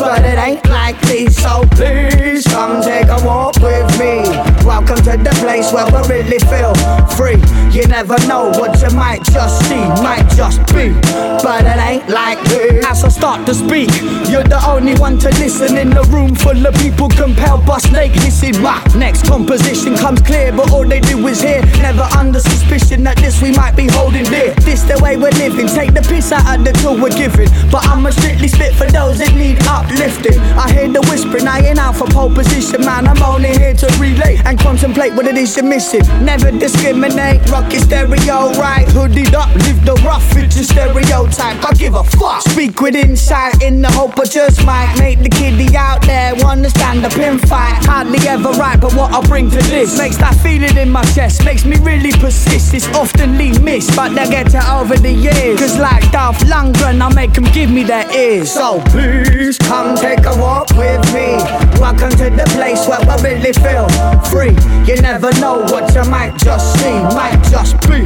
[0.00, 1.28] but it ain't likely.
[1.28, 4.24] So please come take a walk with me.
[4.64, 6.72] Welcome to the place where I really feel
[7.14, 7.36] free.
[7.70, 10.96] You never know what you might just see, might just be,
[11.44, 12.80] but it ain't likely.
[12.88, 13.90] As I start to speak,
[14.30, 18.12] you're the only one to listen in the room full of people compelled by snake
[18.12, 18.60] hissing.
[18.62, 21.60] My next composition comes clear, but all they do is hear.
[21.82, 24.54] Never under suspicion that this we might be holding dear.
[24.62, 25.66] This the way we're living.
[25.66, 29.18] Take the piss out of the tool we're giving, but I'ma strictly spit for those
[29.18, 30.38] that need uplifting.
[30.54, 33.08] I hear the whispering, I ain't out for pole position, man.
[33.08, 36.06] I'm only here to relate and contemplate what it is you're missing.
[36.22, 38.86] Never discriminate, rock your stereo right.
[38.94, 41.58] Hoodied up, live the rough, it's your stereotype.
[41.64, 42.42] I give a fuck.
[42.42, 46.70] Speak with insight in the hope I just might make the kiddie out there wanna
[46.70, 47.84] stand up and fight.
[47.84, 51.44] Hardly ever right, but what I bring to this makes that feeling in my chest,
[51.44, 52.74] makes me really persist.
[52.74, 55.58] It's oftenly missed, but they get it over the years.
[55.60, 58.52] Cause like Dolph Lundgren, I make them give me their ears.
[58.52, 61.38] So please come take a walk with me.
[61.80, 63.88] Welcome to the place where I really feel
[64.30, 64.56] free.
[64.86, 68.02] You never know what you might just see, might just be,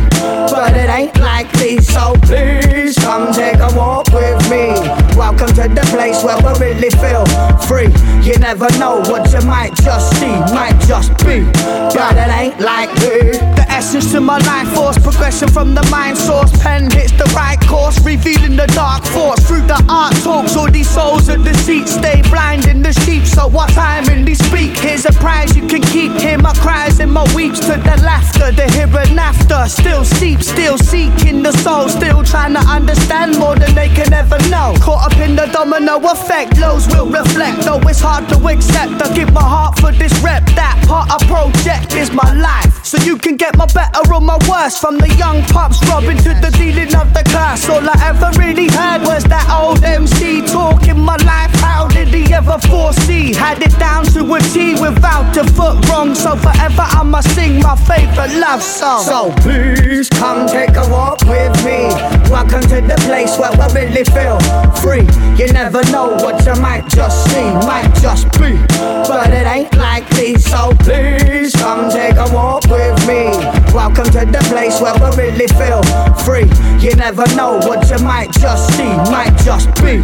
[0.52, 1.78] but it ain't likely.
[1.78, 4.74] So please come take a walk with me.
[5.16, 7.24] Welcome to the place where I really feel
[7.66, 7.90] free.
[8.22, 11.47] You never know what you might just see, might just be,
[11.94, 13.32] but it ain't likely.
[13.58, 16.50] The essence to my life force, progression from the mind source.
[16.62, 20.56] Pen hits the right course, revealing the dark force through the art talks.
[20.56, 23.24] All these souls of deceit stay blind in the sheep.
[23.24, 24.78] So what time in these speak?
[24.78, 26.12] Here's a prize you can keep.
[26.12, 29.68] Hear my cries and my weeps to the laughter, the here and after.
[29.68, 34.38] Still seep, still seeking the soul, still trying to understand more than they can ever
[34.48, 34.74] know.
[34.80, 37.62] Caught up in the domino effect, lows will reflect.
[37.62, 40.44] Though it's hard to accept, I give my heart for this rep.
[40.56, 42.84] That part I project is my life.
[42.84, 46.32] So you can get my better or my worst from the young pups robbing to
[46.44, 47.68] the dealing of the class.
[47.68, 51.52] All I ever really heard was that old MC talking my life.
[51.60, 53.34] How did he ever foresee?
[53.34, 56.14] Had it down to a T without a foot wrong.
[56.14, 59.04] So forever I'ma sing my favorite love song.
[59.04, 61.92] So please come take a walk with me.
[62.34, 64.40] Welcome to the place where I really feel
[64.82, 65.06] free.
[65.38, 68.58] You never know what you might just see, might just be,
[69.06, 70.34] but it ain't likely.
[70.34, 73.30] So please come take a walk with me.
[73.74, 75.82] Welcome to the place where we really feel
[76.24, 76.48] free.
[76.80, 80.00] You never know what you might just see, might just be,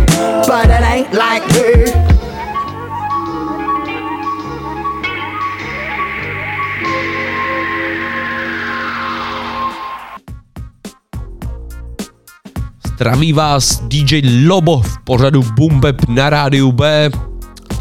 [0.46, 1.92] but it ain't likely.
[12.94, 17.10] Zdraví vás DJ Lobo v pořadu Boom Bap na rádiu B.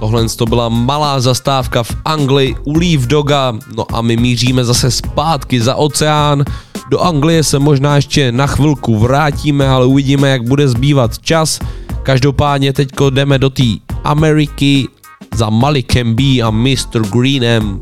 [0.04, 4.92] Tohle to byla malá zastávka v Anglii u Leaf Doga, no a my míříme zase
[4.92, 6.44] zpátky za oceán.
[6.90, 11.60] Do Anglie se možná ještě na chvilku vrátíme, ale uvidíme, jak bude zbývat čas.
[12.04, 13.64] Každopádně teďko jdeme do té
[14.04, 14.88] Ameriky
[15.36, 17.02] za Malikem B a Mr.
[17.12, 17.80] Greenem.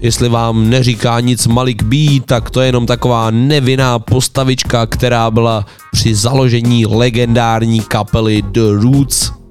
[0.00, 1.96] Jestli vám neříká nic Malik B,
[2.26, 9.43] tak to je jenom taková nevinná postavička, která byla při založení legendární kapely The Roots.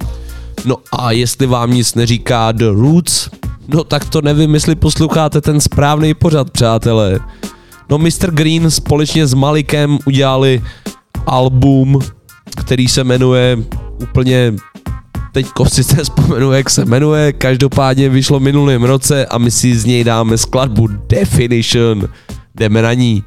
[0.64, 3.28] No a jestli vám nic neříká The Roots,
[3.68, 7.20] no tak to nevím, jestli posloucháte ten správný pořad, přátelé.
[7.90, 8.30] No Mr.
[8.30, 10.62] Green společně s Malikem udělali
[11.26, 11.98] album,
[12.56, 13.58] který se jmenuje
[14.02, 14.54] úplně
[15.32, 19.84] teďko si se vzpomenu, jak se jmenuje, každopádně vyšlo minulým roce a my si z
[19.84, 22.08] něj dáme skladbu Definition.
[22.54, 23.24] Jdeme na ní.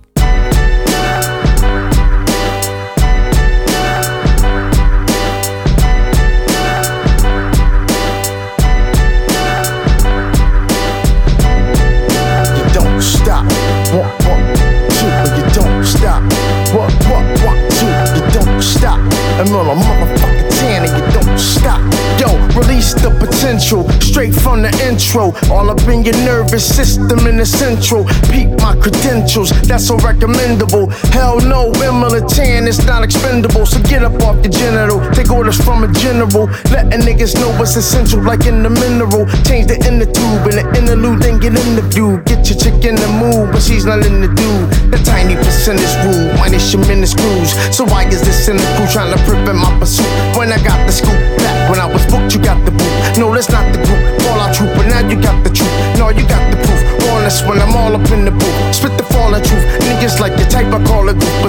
[24.28, 25.34] Straight from the intro.
[25.51, 28.05] All up in your nervous system in the central.
[28.32, 30.88] Peep my credentials, that's so recommendable.
[31.11, 33.65] Hell no, Emily Tan, it's not expendable.
[33.65, 36.47] So get up off your genital, take orders from a general.
[36.71, 39.25] Letting niggas know what's essential, like in the mineral.
[39.43, 42.21] Change the inner tube and the interlude, then get in the view.
[42.25, 44.91] Get your chick in the mood, but she's not in the dude.
[44.91, 47.51] The tiny percentage rule, minus your minute screws.
[47.75, 50.07] So why is this cynical trying to prevent my pursuit?
[50.38, 50.47] When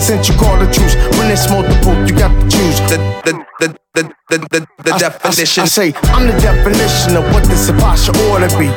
[0.09, 2.81] since you call the truth, when it's multiple, you got to choose.
[2.89, 2.97] The,
[3.29, 4.03] the, the, the,
[4.33, 5.65] the, the, the definition.
[5.65, 8.73] I, say, I'm the definition of what this Shabasha ought to be.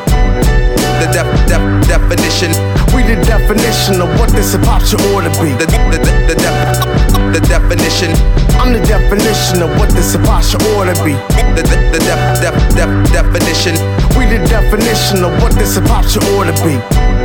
[1.00, 2.52] The def, def, definition.
[2.92, 5.56] We the definition of what this hip ought to be.
[5.56, 6.58] The, the, the, the, def,
[7.32, 8.12] the definition.
[8.60, 11.16] I'm the definition of what this hip ought to be.
[11.56, 13.80] The, the, the def, def, def, definition.
[14.20, 16.76] We the definition of what this hip ought to be.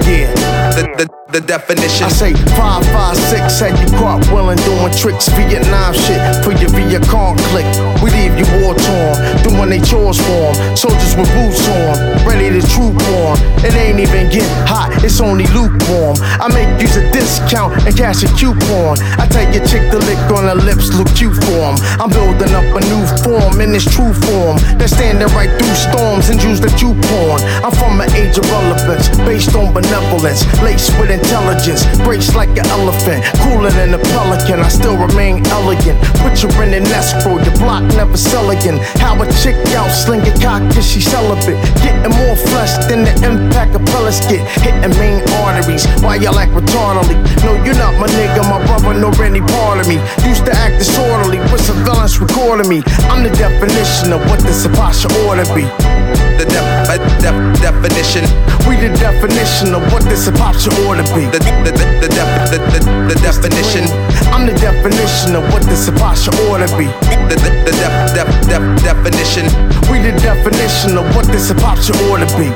[0.07, 0.46] Yeah.
[0.77, 2.05] The, the, the definition.
[2.05, 6.69] I say five, five, six, had you caught willing doing tricks, Vietnam shit for your
[6.77, 7.65] Vietcong click.
[8.05, 10.53] We leave you war torn, doing they chores for.
[10.77, 11.97] Soldiers with boots on,
[12.29, 12.93] ready to troop
[13.25, 13.41] on.
[13.65, 16.21] It ain't even get hot, it's only lukewarm.
[16.21, 19.01] I make use a discount and cash a coupon.
[19.17, 21.81] I tell your chick the lick on her lips, look cute for 'em.
[21.97, 24.61] I'm building up a new form in this true form.
[24.77, 27.41] That's standing right through storms and use the Jew porn.
[27.65, 32.67] I'm from an age of relevance, based on benevolence, laced with intelligence, braced like an
[32.75, 34.59] elephant, cooler than a pelican.
[34.59, 35.95] I still remain elegant.
[36.19, 38.83] Put you in an escrow, your block never sell again.
[38.99, 43.79] How a chick out slinging cock cause she celibate, getting more flesh than the impact
[43.79, 44.43] of pellets get.
[44.59, 47.15] Hitting main arteries, why y'all act retardedly?
[47.47, 50.03] No, you're not my nigga, my brother, nor any part of me.
[50.27, 52.83] Used to act disorderly with surveillance recording me.
[53.07, 55.63] I'm the definition of what this Shabasha ought to be.
[56.37, 56.67] The def,
[57.21, 58.25] def, definition.
[58.69, 61.25] We the definition of what this hip hop should ought to be.
[61.33, 63.85] The, the, the, the, def, the, the, the definition.
[64.33, 66.87] I'm the definition of what this hip hop should ought to be.
[67.33, 69.47] The, the, the def, def, def, definition.
[69.91, 72.53] We the definition of what this hip hop should ought to be.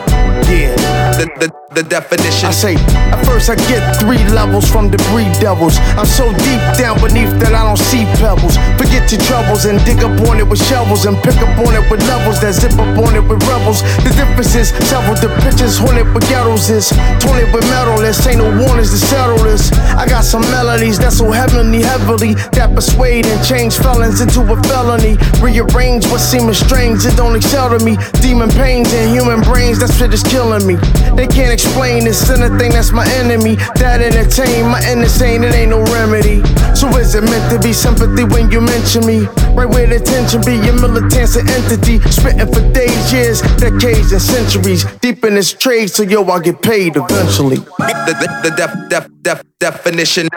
[0.52, 0.99] Yeah.
[1.20, 2.48] The, the, the definition.
[2.48, 5.76] I say, at first I get three levels from debris devils.
[6.00, 8.56] I'm so deep down beneath that I don't see pebbles.
[8.80, 11.84] Forget your troubles and dig up on it with shovels and pick up on it
[11.92, 13.84] with levels that zip up on it with rebels.
[14.00, 16.88] The difference is several depictions haunted with ghettos is
[17.20, 18.24] taunted with metalist.
[18.24, 19.68] Ain't no warnings to settle this.
[20.00, 24.56] I got some melodies that's so heavenly, heavily that persuade and change felons into a
[24.64, 25.20] felony.
[25.44, 28.00] Rearrange what seems strange, it don't excel to me.
[28.24, 30.80] Demon pains and human brains, that shit is killing me.
[31.16, 33.56] They can't explain this anything that's my enemy.
[33.76, 36.42] That entertain my insane, it ain't no remedy.
[36.74, 39.26] So is it meant to be sympathy when you mention me?
[39.54, 42.00] Right where the tension be, your militant's an entity.
[42.10, 44.84] Spitting for days, years, decades, and centuries.
[45.00, 47.56] Deep in this trade, so yo, I'll get paid eventually.
[47.56, 50.28] The, the, the def, def, def, definition.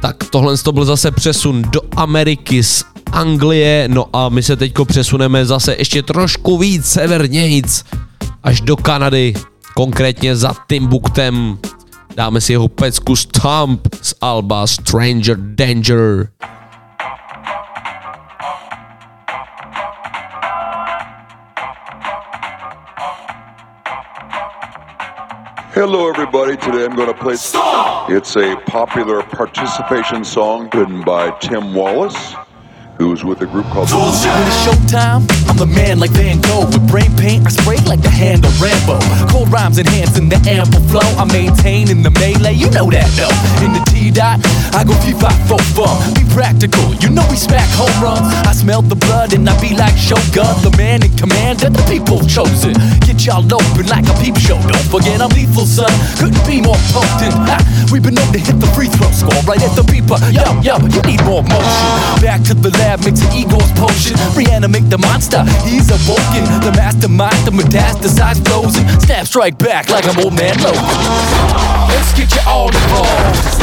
[0.00, 4.84] Tak tohle to byl zase přesun do Ameriky z Anglie, no a my se teďko
[4.84, 7.84] přesuneme zase ještě trošku víc severnějc,
[8.42, 9.34] až do Kanady,
[9.74, 11.58] konkrétně za Timbuktem.
[12.16, 16.28] Dáme si jeho pecku Stomp z Alba Stranger Danger.
[25.74, 26.56] Hello, everybody.
[26.56, 27.36] Today I'm going to play.
[28.08, 32.34] It's a popular participation song written by Tim Wallace,
[32.98, 33.90] who's with a group called.
[33.92, 36.66] When it's showtime, I'm the man like Van Gogh.
[36.66, 38.98] With brain paint, I spray like the hand of Rambo.
[39.28, 41.04] Cold rhymes enhancing the ample flow.
[41.20, 43.32] I maintain in the melee, you know that though.
[43.64, 44.40] In the T dot,
[44.72, 45.92] I go P five four fun.
[46.16, 48.24] Be practical, you know we smack home runs.
[48.48, 51.84] I smell the blood and I be like Shogun, the man in command that the
[51.84, 52.72] people chosen.
[53.04, 54.56] Get y'all open like a peep show.
[54.56, 55.92] Don't forget I'm lethal, son.
[56.16, 57.36] Couldn't be more potent.
[57.44, 57.60] Ha,
[57.92, 59.75] we've been known to hit the free throw score right at
[60.06, 60.32] the beeper.
[60.32, 62.22] Yo, yo, you need more motion.
[62.22, 64.16] Back to the lab, mixing egos potion.
[64.34, 66.44] Reanimate the monster, he's awoken.
[66.62, 70.82] The mastermind, the metastasized and snap strike back like I'm old man Logan.
[71.88, 73.60] Let's get you all involved.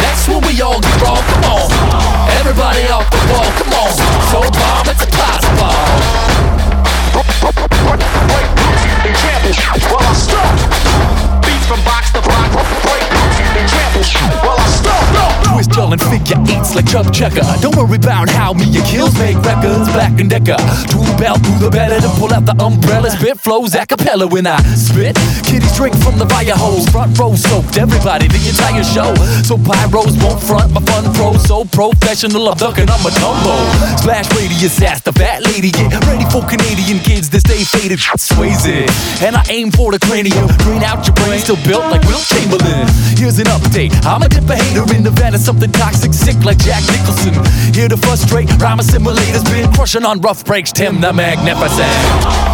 [0.00, 1.22] That's when we all get wrong.
[1.22, 1.70] Come on,
[2.40, 3.50] everybody off the wall.
[3.56, 3.92] Come on,
[4.30, 6.28] so bomb, it's impossible.
[9.88, 10.78] Well, I stop.
[11.08, 11.37] Beats
[11.68, 12.48] from box to block.
[12.88, 13.04] Break.
[13.60, 14.08] Examples.
[14.40, 14.98] Well, I stop.
[15.52, 17.44] Twist y'all and figure eights like Chuck Checker.
[17.60, 19.90] Don't worry about how me and kills make records.
[19.92, 20.56] Black and Decker.
[20.88, 23.10] Two belt through the better to pull out the umbrella.
[23.10, 25.16] Spit flows a cappella when I spit.
[25.44, 26.88] Kiddies drink from the fire hose.
[26.88, 27.76] Front row soaked.
[27.76, 29.12] Everybody, the entire show.
[29.42, 31.36] So pyros won't front my fun pro.
[31.36, 33.54] So professional, I'm ducking on my tumbo.
[33.98, 35.70] Splash radius, ask the fat lady.
[35.70, 38.00] Get ready for Canadian kids that stay faded.
[38.16, 38.90] Sways it.
[39.22, 40.46] And I aim for the cranium.
[40.62, 42.86] Drain out your brain, still built like Wilt Chamberlain.
[43.16, 43.94] Here's an update.
[44.04, 47.34] I'm a dipper hater in of something toxic, sick like Jack Nicholson.
[47.74, 50.72] Here to frustrate, rhyme assimilators been crushing on rough breaks.
[50.72, 51.88] Tim the Magnificent.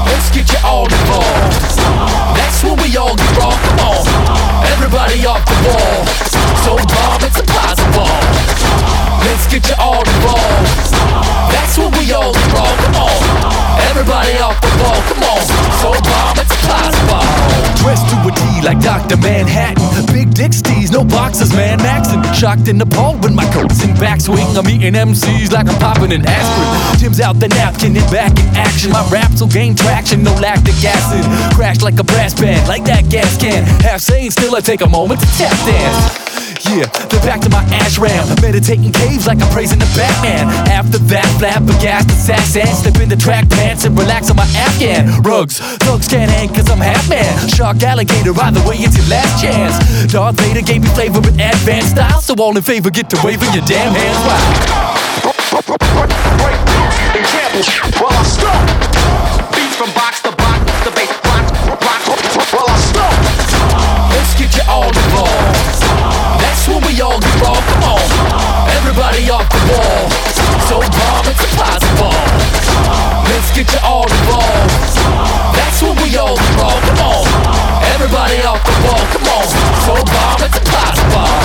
[0.06, 1.78] Let's get you all involved.
[2.36, 3.56] That's when we all get wrong.
[3.56, 6.06] Come on, everybody off the wall.
[6.64, 8.83] So bomb, it's impossible.
[9.24, 10.92] Let's get you all involved.
[11.52, 12.76] That's what we all wrong.
[12.84, 15.00] Come on, everybody off the wall.
[15.08, 15.42] Come on,
[15.80, 17.24] so bomb, it's impossible.
[17.80, 19.16] Dressed to a T like Dr.
[19.18, 19.84] Manhattan.
[20.12, 21.78] Big dick steez, no boxes, man.
[21.78, 22.22] Maxin.
[22.34, 24.56] Shocked and appalled when my coat's in backswing.
[24.56, 26.98] I'm eating MCs like I'm popping an aspirin.
[27.00, 28.90] Tim's out the napkin and back in action.
[28.92, 31.24] My raps will gain traction, no lactic acid.
[31.54, 33.64] Crash like a brass band, like that gas can.
[33.80, 36.24] Half sane, still I take a moment to tap dance.
[36.70, 38.40] Yeah, then back to my ashram.
[38.40, 40.48] Meditating caves like I'm praising the Batman.
[40.68, 42.66] After that, flap a gas assassin.
[42.66, 45.58] Slip in the track pants and relax on my Afghan rugs.
[45.86, 47.48] Thugs can't hang cause I'm half man.
[47.48, 49.78] Shark alligator, either way, it's your last chance.
[50.12, 52.20] Darth Vader gave me flavor with advanced style.
[52.20, 54.94] So all in favor, get to waving your damn hands wild.
[57.14, 57.68] Examples.
[58.00, 58.66] Well, I stop.
[59.54, 60.58] Beats from box to box.
[60.82, 61.44] The bass box.
[62.50, 63.14] Well, I stop.
[64.10, 65.43] Let's get you all involved.
[66.74, 67.62] When we all get wrong.
[67.70, 68.02] Come on,
[68.78, 70.10] everybody off the wall.
[70.68, 72.14] So bomb, it's impossible.
[73.30, 74.74] Let's get you all involved.
[75.54, 76.80] That's when we all get wrong.
[76.88, 77.24] Come on,
[77.94, 79.04] everybody off the wall.
[79.14, 79.46] Come on,
[79.86, 81.44] so bomb, it's impossible.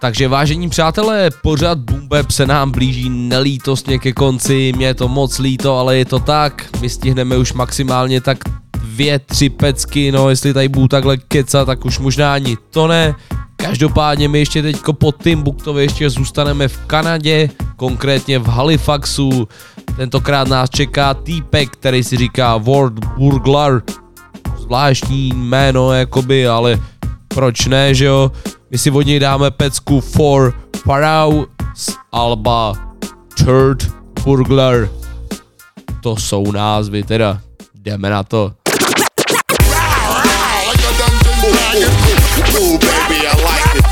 [0.00, 5.38] Takže vážení přátelé, pořad Bumbeb se nám blíží nelítostně ke konci, mě je to moc
[5.38, 8.38] líto, ale je to tak, my stihneme už maximálně tak
[8.96, 13.14] dvě, tři pecky, no jestli tady budu takhle kecat, tak už možná ani to ne.
[13.56, 19.48] Každopádně my ještě teďko po Timbuktově ještě zůstaneme v Kanadě, konkrétně v Halifaxu.
[19.96, 23.82] Tentokrát nás čeká týpek, který si říká World Burglar.
[24.58, 26.80] Zvláštní jméno jakoby, ale
[27.28, 28.32] proč ne, že jo?
[28.70, 31.44] My si od něj dáme pecku For Parau
[31.74, 32.72] z Alba
[33.44, 33.92] Third
[34.24, 34.88] Burglar.
[36.02, 37.40] To jsou názvy teda.
[37.74, 38.65] Jdeme na to.
[42.56, 43.84] Baby, I like it.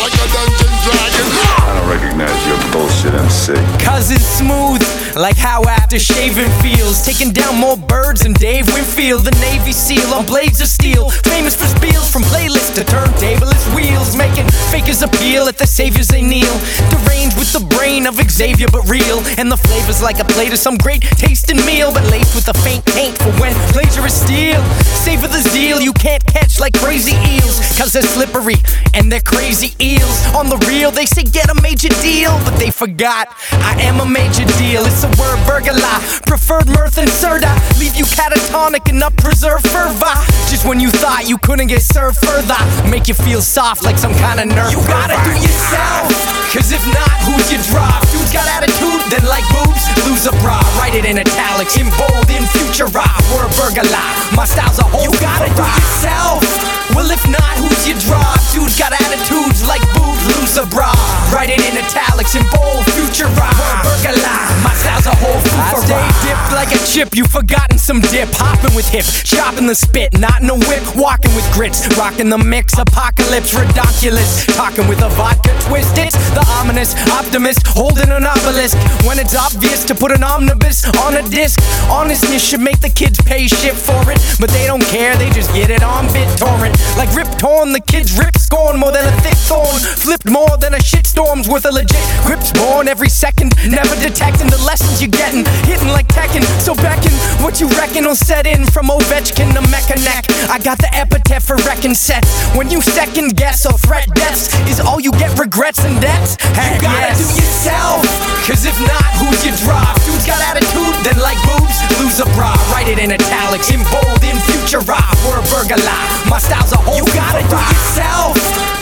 [0.00, 1.28] Like a dungeon dragon.
[1.60, 3.54] I don't recognize your bullshit MC.
[3.84, 4.82] Cause it's smooth,
[5.16, 7.04] like how after shaving feels.
[7.04, 11.08] Taking down more birds than Dave Winfield, the Navy SEAL on blades of steel.
[11.24, 14.16] Famous for spiels from playlists to turntablist wheels.
[14.16, 16.52] Making fakers appeal at the saviors they kneel.
[16.90, 19.20] Deranged with the brain of Xavier, but real.
[19.38, 22.54] And the flavors like a plate of some great tasting meal, but laced with a
[22.60, 24.62] faint taint for when plagiarists steal.
[25.00, 27.56] Savor the zeal you can't catch like crazy eels.
[27.78, 28.56] Cause they're slippery
[28.94, 30.26] and they're crazy eels.
[30.36, 34.06] On the real, they say get a major deal, but they forgot I am a
[34.06, 34.82] major deal.
[34.86, 35.98] It's a word burglar.
[36.26, 37.50] Preferred mirth and surda.
[37.78, 40.14] Leave you catatonic and not preserve fervor.
[40.50, 42.58] Just when you thought you couldn't get served further.
[42.90, 44.72] Make you feel soft like some kind of nerve.
[44.72, 46.10] You gotta do yourself.
[46.50, 48.02] Cause if not, who's your drop?
[48.10, 50.58] Dude's got attitude, then like boobs, lose a bra.
[50.78, 53.06] Write it in italics, in bold, in future raw.
[53.30, 54.10] Word burglar.
[54.34, 56.59] My style's a whole You gotta do yourself.
[56.94, 58.38] Well, if not, who's your drop?
[58.52, 60.90] Dude's got attitudes like boobs, lose a bra.
[61.32, 64.40] Write it in italics, in bold, future burglar.
[64.62, 67.14] My style's a whole I stay dipped like a chip.
[67.14, 68.28] You've forgotten some dip.
[68.34, 70.82] Hopping with hip, chopping the spit, not in a whip.
[70.96, 72.76] Walking with grits, rocking the mix.
[72.78, 74.44] Apocalypse, ridiculous.
[74.56, 75.96] Talking with a vodka twist.
[75.96, 78.76] It's the ominous optimist holding an obelisk.
[79.06, 81.60] When it's obvious to put an omnibus on a disc.
[81.88, 84.18] Honestness should make the kids pay shit for it.
[84.40, 86.79] But they don't care, they just get it on BitTorrent.
[86.96, 89.78] Like Rip Torn, the kids rip scorn more than a thick thorn.
[90.00, 93.54] Flipped more than a shitstorm's worth a legit grips born every second.
[93.66, 95.44] Never detecting the lessons you're getting.
[95.64, 97.12] Hitting like Tekken, so beckon
[97.42, 100.28] what you reckon will set in from Ovechkin to Mechaneck.
[100.50, 102.28] I got the epithet for wrecking sets.
[102.56, 106.36] When you second guess or threat deaths, is all you get regrets and debts?
[106.56, 107.18] Heck you gotta yes.
[107.18, 108.02] do yourself,
[108.46, 109.94] cause if not, who's your drop?
[110.04, 112.52] Dude's got attitude, then like boobs, lose a bra.
[112.72, 115.14] Write it in italics, in bold, in future rock.
[115.26, 116.08] We're a burger lie.
[116.28, 118.36] My style's a whole You gotta do yourself.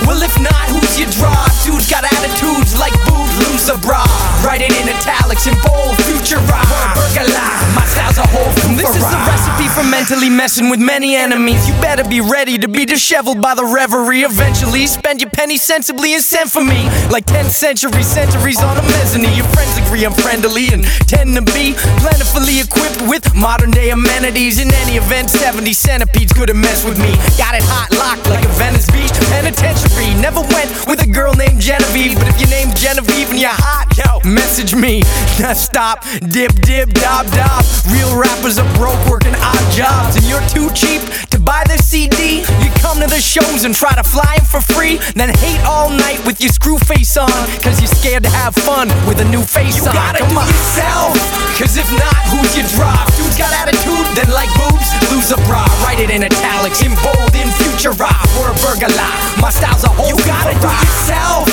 [0.06, 1.48] Well, if not, who's your drop?
[1.64, 2.96] Dude's got attitudes like
[3.38, 4.02] lose a bra.
[4.44, 6.66] Write it in italics, in bold, future rock.
[6.66, 7.58] We're a burger lie.
[7.74, 11.68] My style's a whole This is the recipe for mentally messing with many enemies.
[11.68, 14.22] You better be ready to be disheveled by the reverie.
[14.22, 16.88] Eventually, spend your penny sensibly and send for me.
[17.10, 19.36] Like 10th century centuries on a mezzanine.
[19.36, 24.58] Your friends agree I'm friendly and tend to be plentifully equipped with modern day amenities.
[24.58, 27.12] In any event, 70 centipedes couldn't mess with me.
[27.38, 30.10] Got it hot locked like a Venice Beach penitentiary.
[30.20, 33.86] Never went with a girl named Genevieve, but if your name's Genevieve and you're hot,
[33.96, 35.02] yo, message me.
[35.38, 36.02] Now stop,
[36.34, 37.62] dip, dip, dob, dob.
[37.94, 42.42] Real rappers are broke working odd jobs, and you're too cheap to buy the CD.
[42.62, 45.90] You come to the shows and try to fly in for free, then hate all
[45.90, 47.30] night with your screw face on,
[47.62, 49.94] cause you're scared to have fun with a new face You on.
[49.94, 50.46] gotta Come do on.
[50.48, 51.14] yourself.
[51.58, 53.06] Cause if not, who's your drop?
[53.18, 55.66] Dude's got attitude, then like boobs, lose a bra.
[55.82, 58.26] Write it in italics, in bold, in future rock.
[58.34, 59.34] We're a burger lie.
[59.40, 61.46] My style's a whole You gotta do yourself.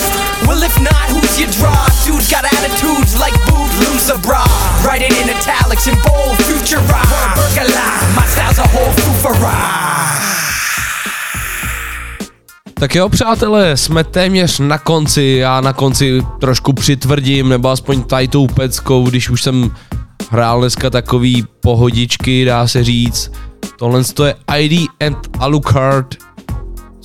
[0.47, 1.91] Well, if not, who's your drop?
[2.05, 4.43] Dude's got attitudes like boobs, lose a bra.
[4.83, 7.05] Write it in italics, in bold, future rock.
[7.11, 7.99] We're a burger lie.
[8.15, 9.85] My style's a whole fufara.
[12.73, 15.37] Tak jo, přátelé, jsme téměř na konci.
[15.39, 19.71] Já na konci trošku přitvrdím, nebo aspoň tady tou peckou, když už jsem
[20.31, 23.31] hrál dneska takový pohodičky, dá se říct.
[23.77, 26.15] Tohle to je ID and Alucard.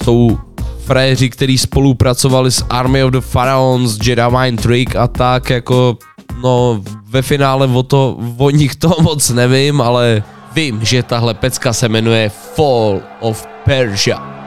[0.04, 0.38] Jsou
[0.84, 5.98] fréři, kteří spolupracovali s Army of the Pharaons, Jedi Mind Trick a tak jako
[6.42, 10.22] no ve finále o to, o nich to moc nevím, ale
[10.54, 14.39] vím, že tahle pecka se jmenuje Fall of Persia.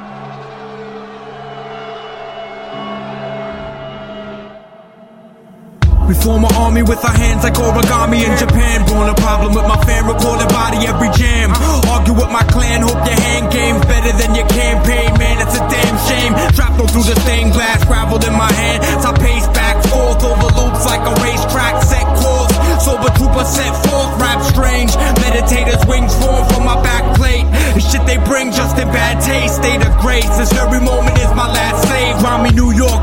[6.08, 8.84] We form an army with our hands like origami in Japan.
[8.86, 11.56] Born a problem with my fan, recorded body every jam.
[11.88, 15.16] Argue with my clan, hope your hand game's better than your campaign.
[15.16, 16.34] Man, it's a damn shame.
[16.56, 18.84] Trapped all through the stained glass, graveled in my hand.
[19.00, 21.80] So I pace back, forth over loops like a racetrack.
[21.84, 22.52] Set course,
[22.84, 24.12] sober trooper set forth.
[24.20, 24.92] Rap strange,
[25.24, 27.48] meditators wings form from my back plate.
[27.76, 29.56] The shit they bring just in bad taste.
[29.56, 32.20] State of grace, this very moment is my last save.
[32.20, 33.00] Grimy New York,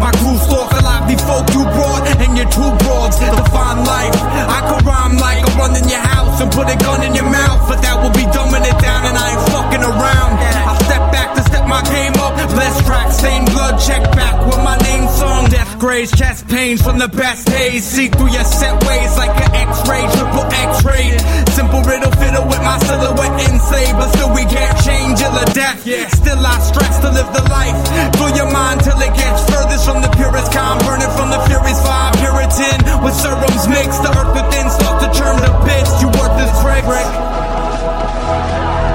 [6.60, 9.32] put a gun in your mouth, but that will be dumbing it down, and I
[9.32, 10.32] ain't fucking around.
[10.68, 12.36] I step back to step my game up.
[12.52, 15.48] Less tracks, same blood, check back with my name song.
[15.48, 17.80] Death grays, chest pains from the best days.
[17.88, 21.16] See through your set ways like an X-ray, triple X-ray.
[21.56, 25.80] Simple riddle fiddle with my silhouette enslaved, but still we can't change till the death.
[26.12, 27.78] Still I stress to live the life.
[28.20, 31.80] Through your mind till it gets furthest from the purest kind, burning from the furious
[31.80, 32.12] fire.
[32.20, 36.04] Puritan with serums mixed, the earth within starts to turn to bits.
[36.04, 36.09] You
[36.52, 38.89] worthless prick.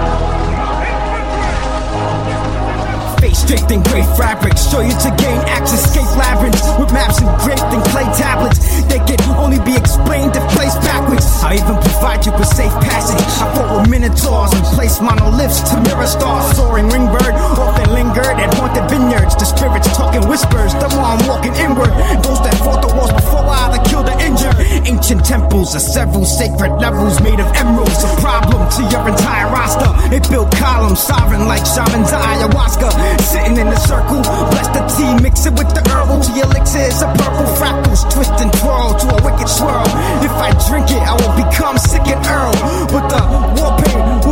[3.45, 7.81] Draped in gray fabrics, show you to gain access, escape labyrinths with maps engraved in
[7.93, 8.57] clay tablets.
[8.89, 11.25] They can only be explained if placed backwards.
[11.45, 13.21] I even provide you with safe passage.
[13.37, 16.57] I fought with minotaurs and placed monoliths to mirror stars.
[16.57, 19.37] Soaring ringbird, often lingered at haunted vineyards.
[19.37, 21.93] The spirits talking whispers, the more I'm walking inward.
[22.25, 24.57] Those that fought the wars before I either killed or injured.
[24.89, 28.01] Ancient temples are several sacred levels made of emeralds.
[28.01, 29.93] A problem to your entire roster.
[30.09, 32.89] It built columns, sovereign like shamans ayahuasca.
[33.35, 36.23] Sitting in a circle, bless the tea, mix it with the herbal.
[36.23, 39.83] To your elixirs of purple fractals, twist and twirl to a wicked swirl.
[40.23, 42.55] If I drink it, I will become sick and earl.
[42.87, 43.19] But the
[43.59, 44.23] war paint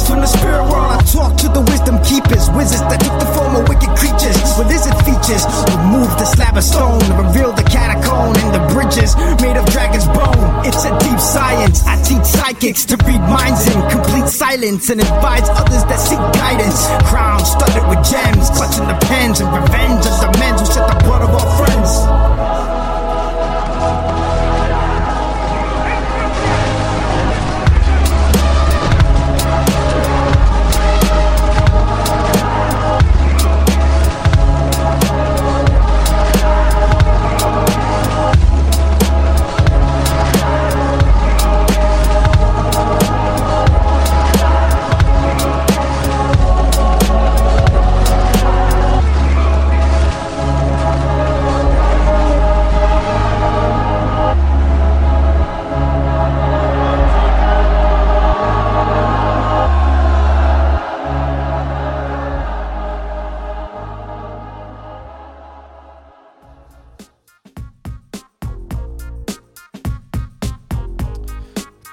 [0.00, 0.92] us from the spirit world.
[0.92, 4.38] I talk to the wisdom keepers, wizards that took the form of wicked creatures.
[4.56, 5.44] With lizard features,
[5.76, 10.40] remove the slab of stone, reveal the catacomb and the bridges made of dragon's bone.
[10.64, 11.84] It's a deep science.
[11.86, 16.88] I teach psychics to read minds in complete silence and advise others that seek guidance.
[17.08, 20.98] Crown studded with gems, clutching the pens and revenge of the men who shed the
[21.04, 22.79] blood of our friends.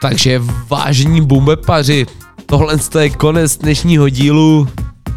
[0.07, 2.05] Takže vážení bumbepaři,
[2.45, 4.67] tohle je konec dnešního dílu.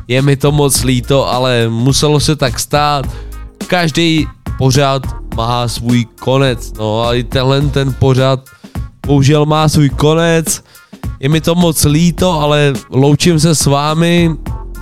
[0.08, 3.06] Je mi to moc líto, ale muselo se tak stát.
[3.66, 4.26] Každý
[4.58, 5.02] pořád
[5.36, 6.72] má svůj konec.
[6.78, 8.40] No a i tenhle ten pořád
[9.06, 10.64] bohužel má svůj konec.
[11.20, 14.30] Je mi to moc líto, ale loučím se s vámi,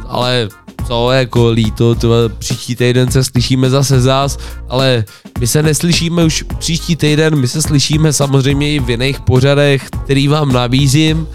[0.07, 0.49] ale
[0.89, 2.09] co jako líto, to
[2.39, 5.05] příští týden se slyšíme zase zás, ale
[5.41, 10.29] my se neslyšíme už příští týden, my se slyšíme samozřejmě i v jiných pořadech, který
[10.29, 11.29] vám nabízím.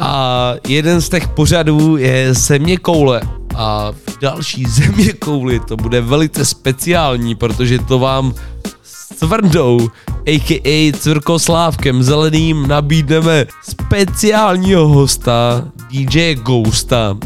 [0.00, 3.20] A jeden z těch pořadů je Země koule.
[3.54, 8.34] A v další Země kouli to bude velice speciální, protože to vám
[8.82, 9.90] s Tvrdou,
[10.26, 10.92] a.k.a.
[10.92, 17.16] Cvrkoslávkem Zeleným nabídneme speciálního hosta, DJ Ghosta.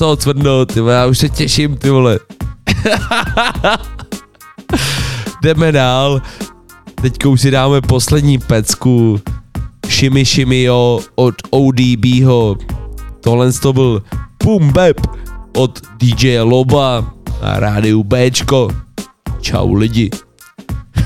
[0.00, 2.18] Co Cvrno, ty vole, já už se těším, ty vole.
[5.42, 6.22] Jdeme dál.
[7.02, 9.20] Teď už si dáme poslední pecku.
[9.88, 12.56] Shimmy Shimmy Jo od ODBho.
[13.20, 14.02] Tohle to byl
[14.44, 14.96] Boom Bap
[15.56, 18.68] od DJ Loba na rádiu Bčko.
[19.40, 20.10] Čau lidi.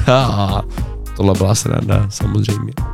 [1.17, 2.94] Tohle byla sranda, samozřejmě.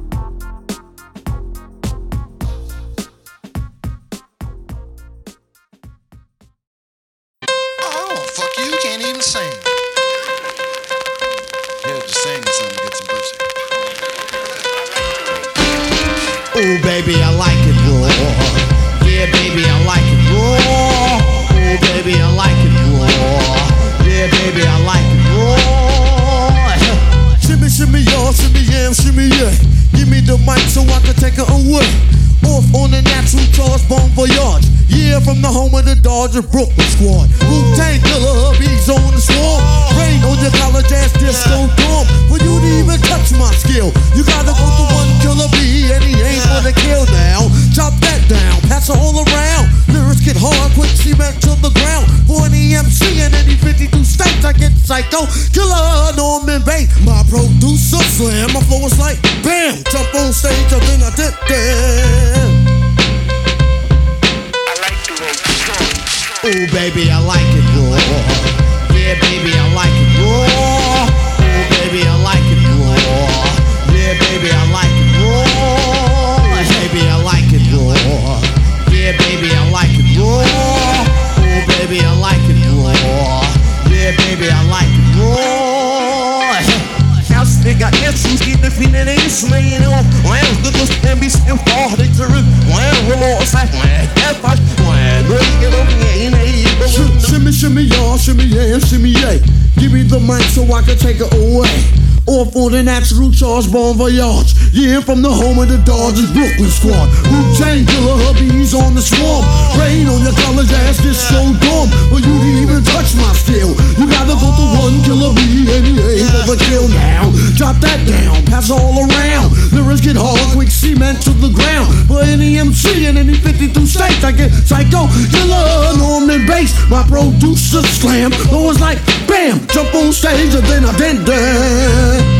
[103.61, 104.54] Charge, bon voyage.
[104.72, 107.12] Yeah, from the home of the Dodgers Brooklyn squad.
[107.28, 109.44] Wu Tang killer hubby's on the swarm.
[109.76, 111.92] Rain on your college ass, this so dumb.
[112.08, 113.76] But you didn't even touch my skill.
[114.00, 117.28] You gotta go to one killer B and he ain't overkill now.
[117.61, 119.52] Drop that down, pass all around.
[119.76, 121.92] Lyrics get hard, quick cement to the ground.
[122.08, 126.72] For any MC in any 52 states, I get psycho killer Norman Bates.
[126.88, 128.32] My producer slam.
[128.32, 132.39] It's like bam, jump on stage and then I did that.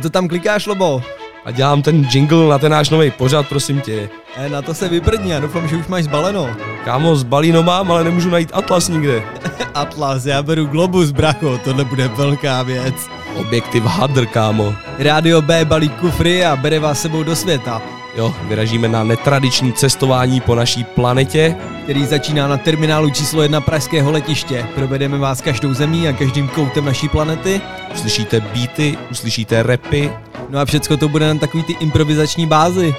[0.00, 1.02] Co to tam klikáš, Lobo?
[1.44, 4.10] A dělám ten jingle na ten náš nový pořad, prosím tě.
[4.36, 6.56] E, na to se vyprdni, já doufám, že už máš zbaleno.
[6.84, 9.22] Kámo, z balíno mám, ale nemůžu najít Atlas nikde.
[9.74, 12.94] Atlas, já beru Globus, bracho, tohle bude velká věc.
[13.36, 14.74] Objektiv Hadr, kámo.
[14.98, 17.82] Rádio B balí kufry a bere vás sebou do světa.
[18.14, 21.56] Jo, vyražíme na netradiční cestování po naší planetě.
[21.82, 24.66] Který začíná na terminálu číslo 1 Pražského letiště.
[24.74, 27.60] Provedeme vás každou zemí a každým koutem naší planety.
[27.94, 30.12] Uslyšíte beaty, uslyšíte rapy.
[30.50, 32.94] No a všecko to bude na takový ty improvizační bázi.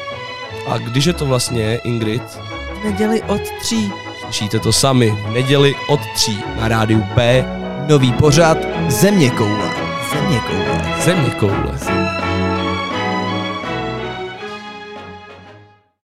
[0.67, 2.23] A když je to vlastně, Ingrid?
[2.81, 3.91] V neděli od tří.
[4.23, 7.45] Slyšíte to sami, v neděli od tří na rádiu B.
[7.87, 8.57] Nový pořad
[8.87, 9.71] Země koule.
[10.13, 11.01] Země koule.
[11.03, 12.00] Země koule.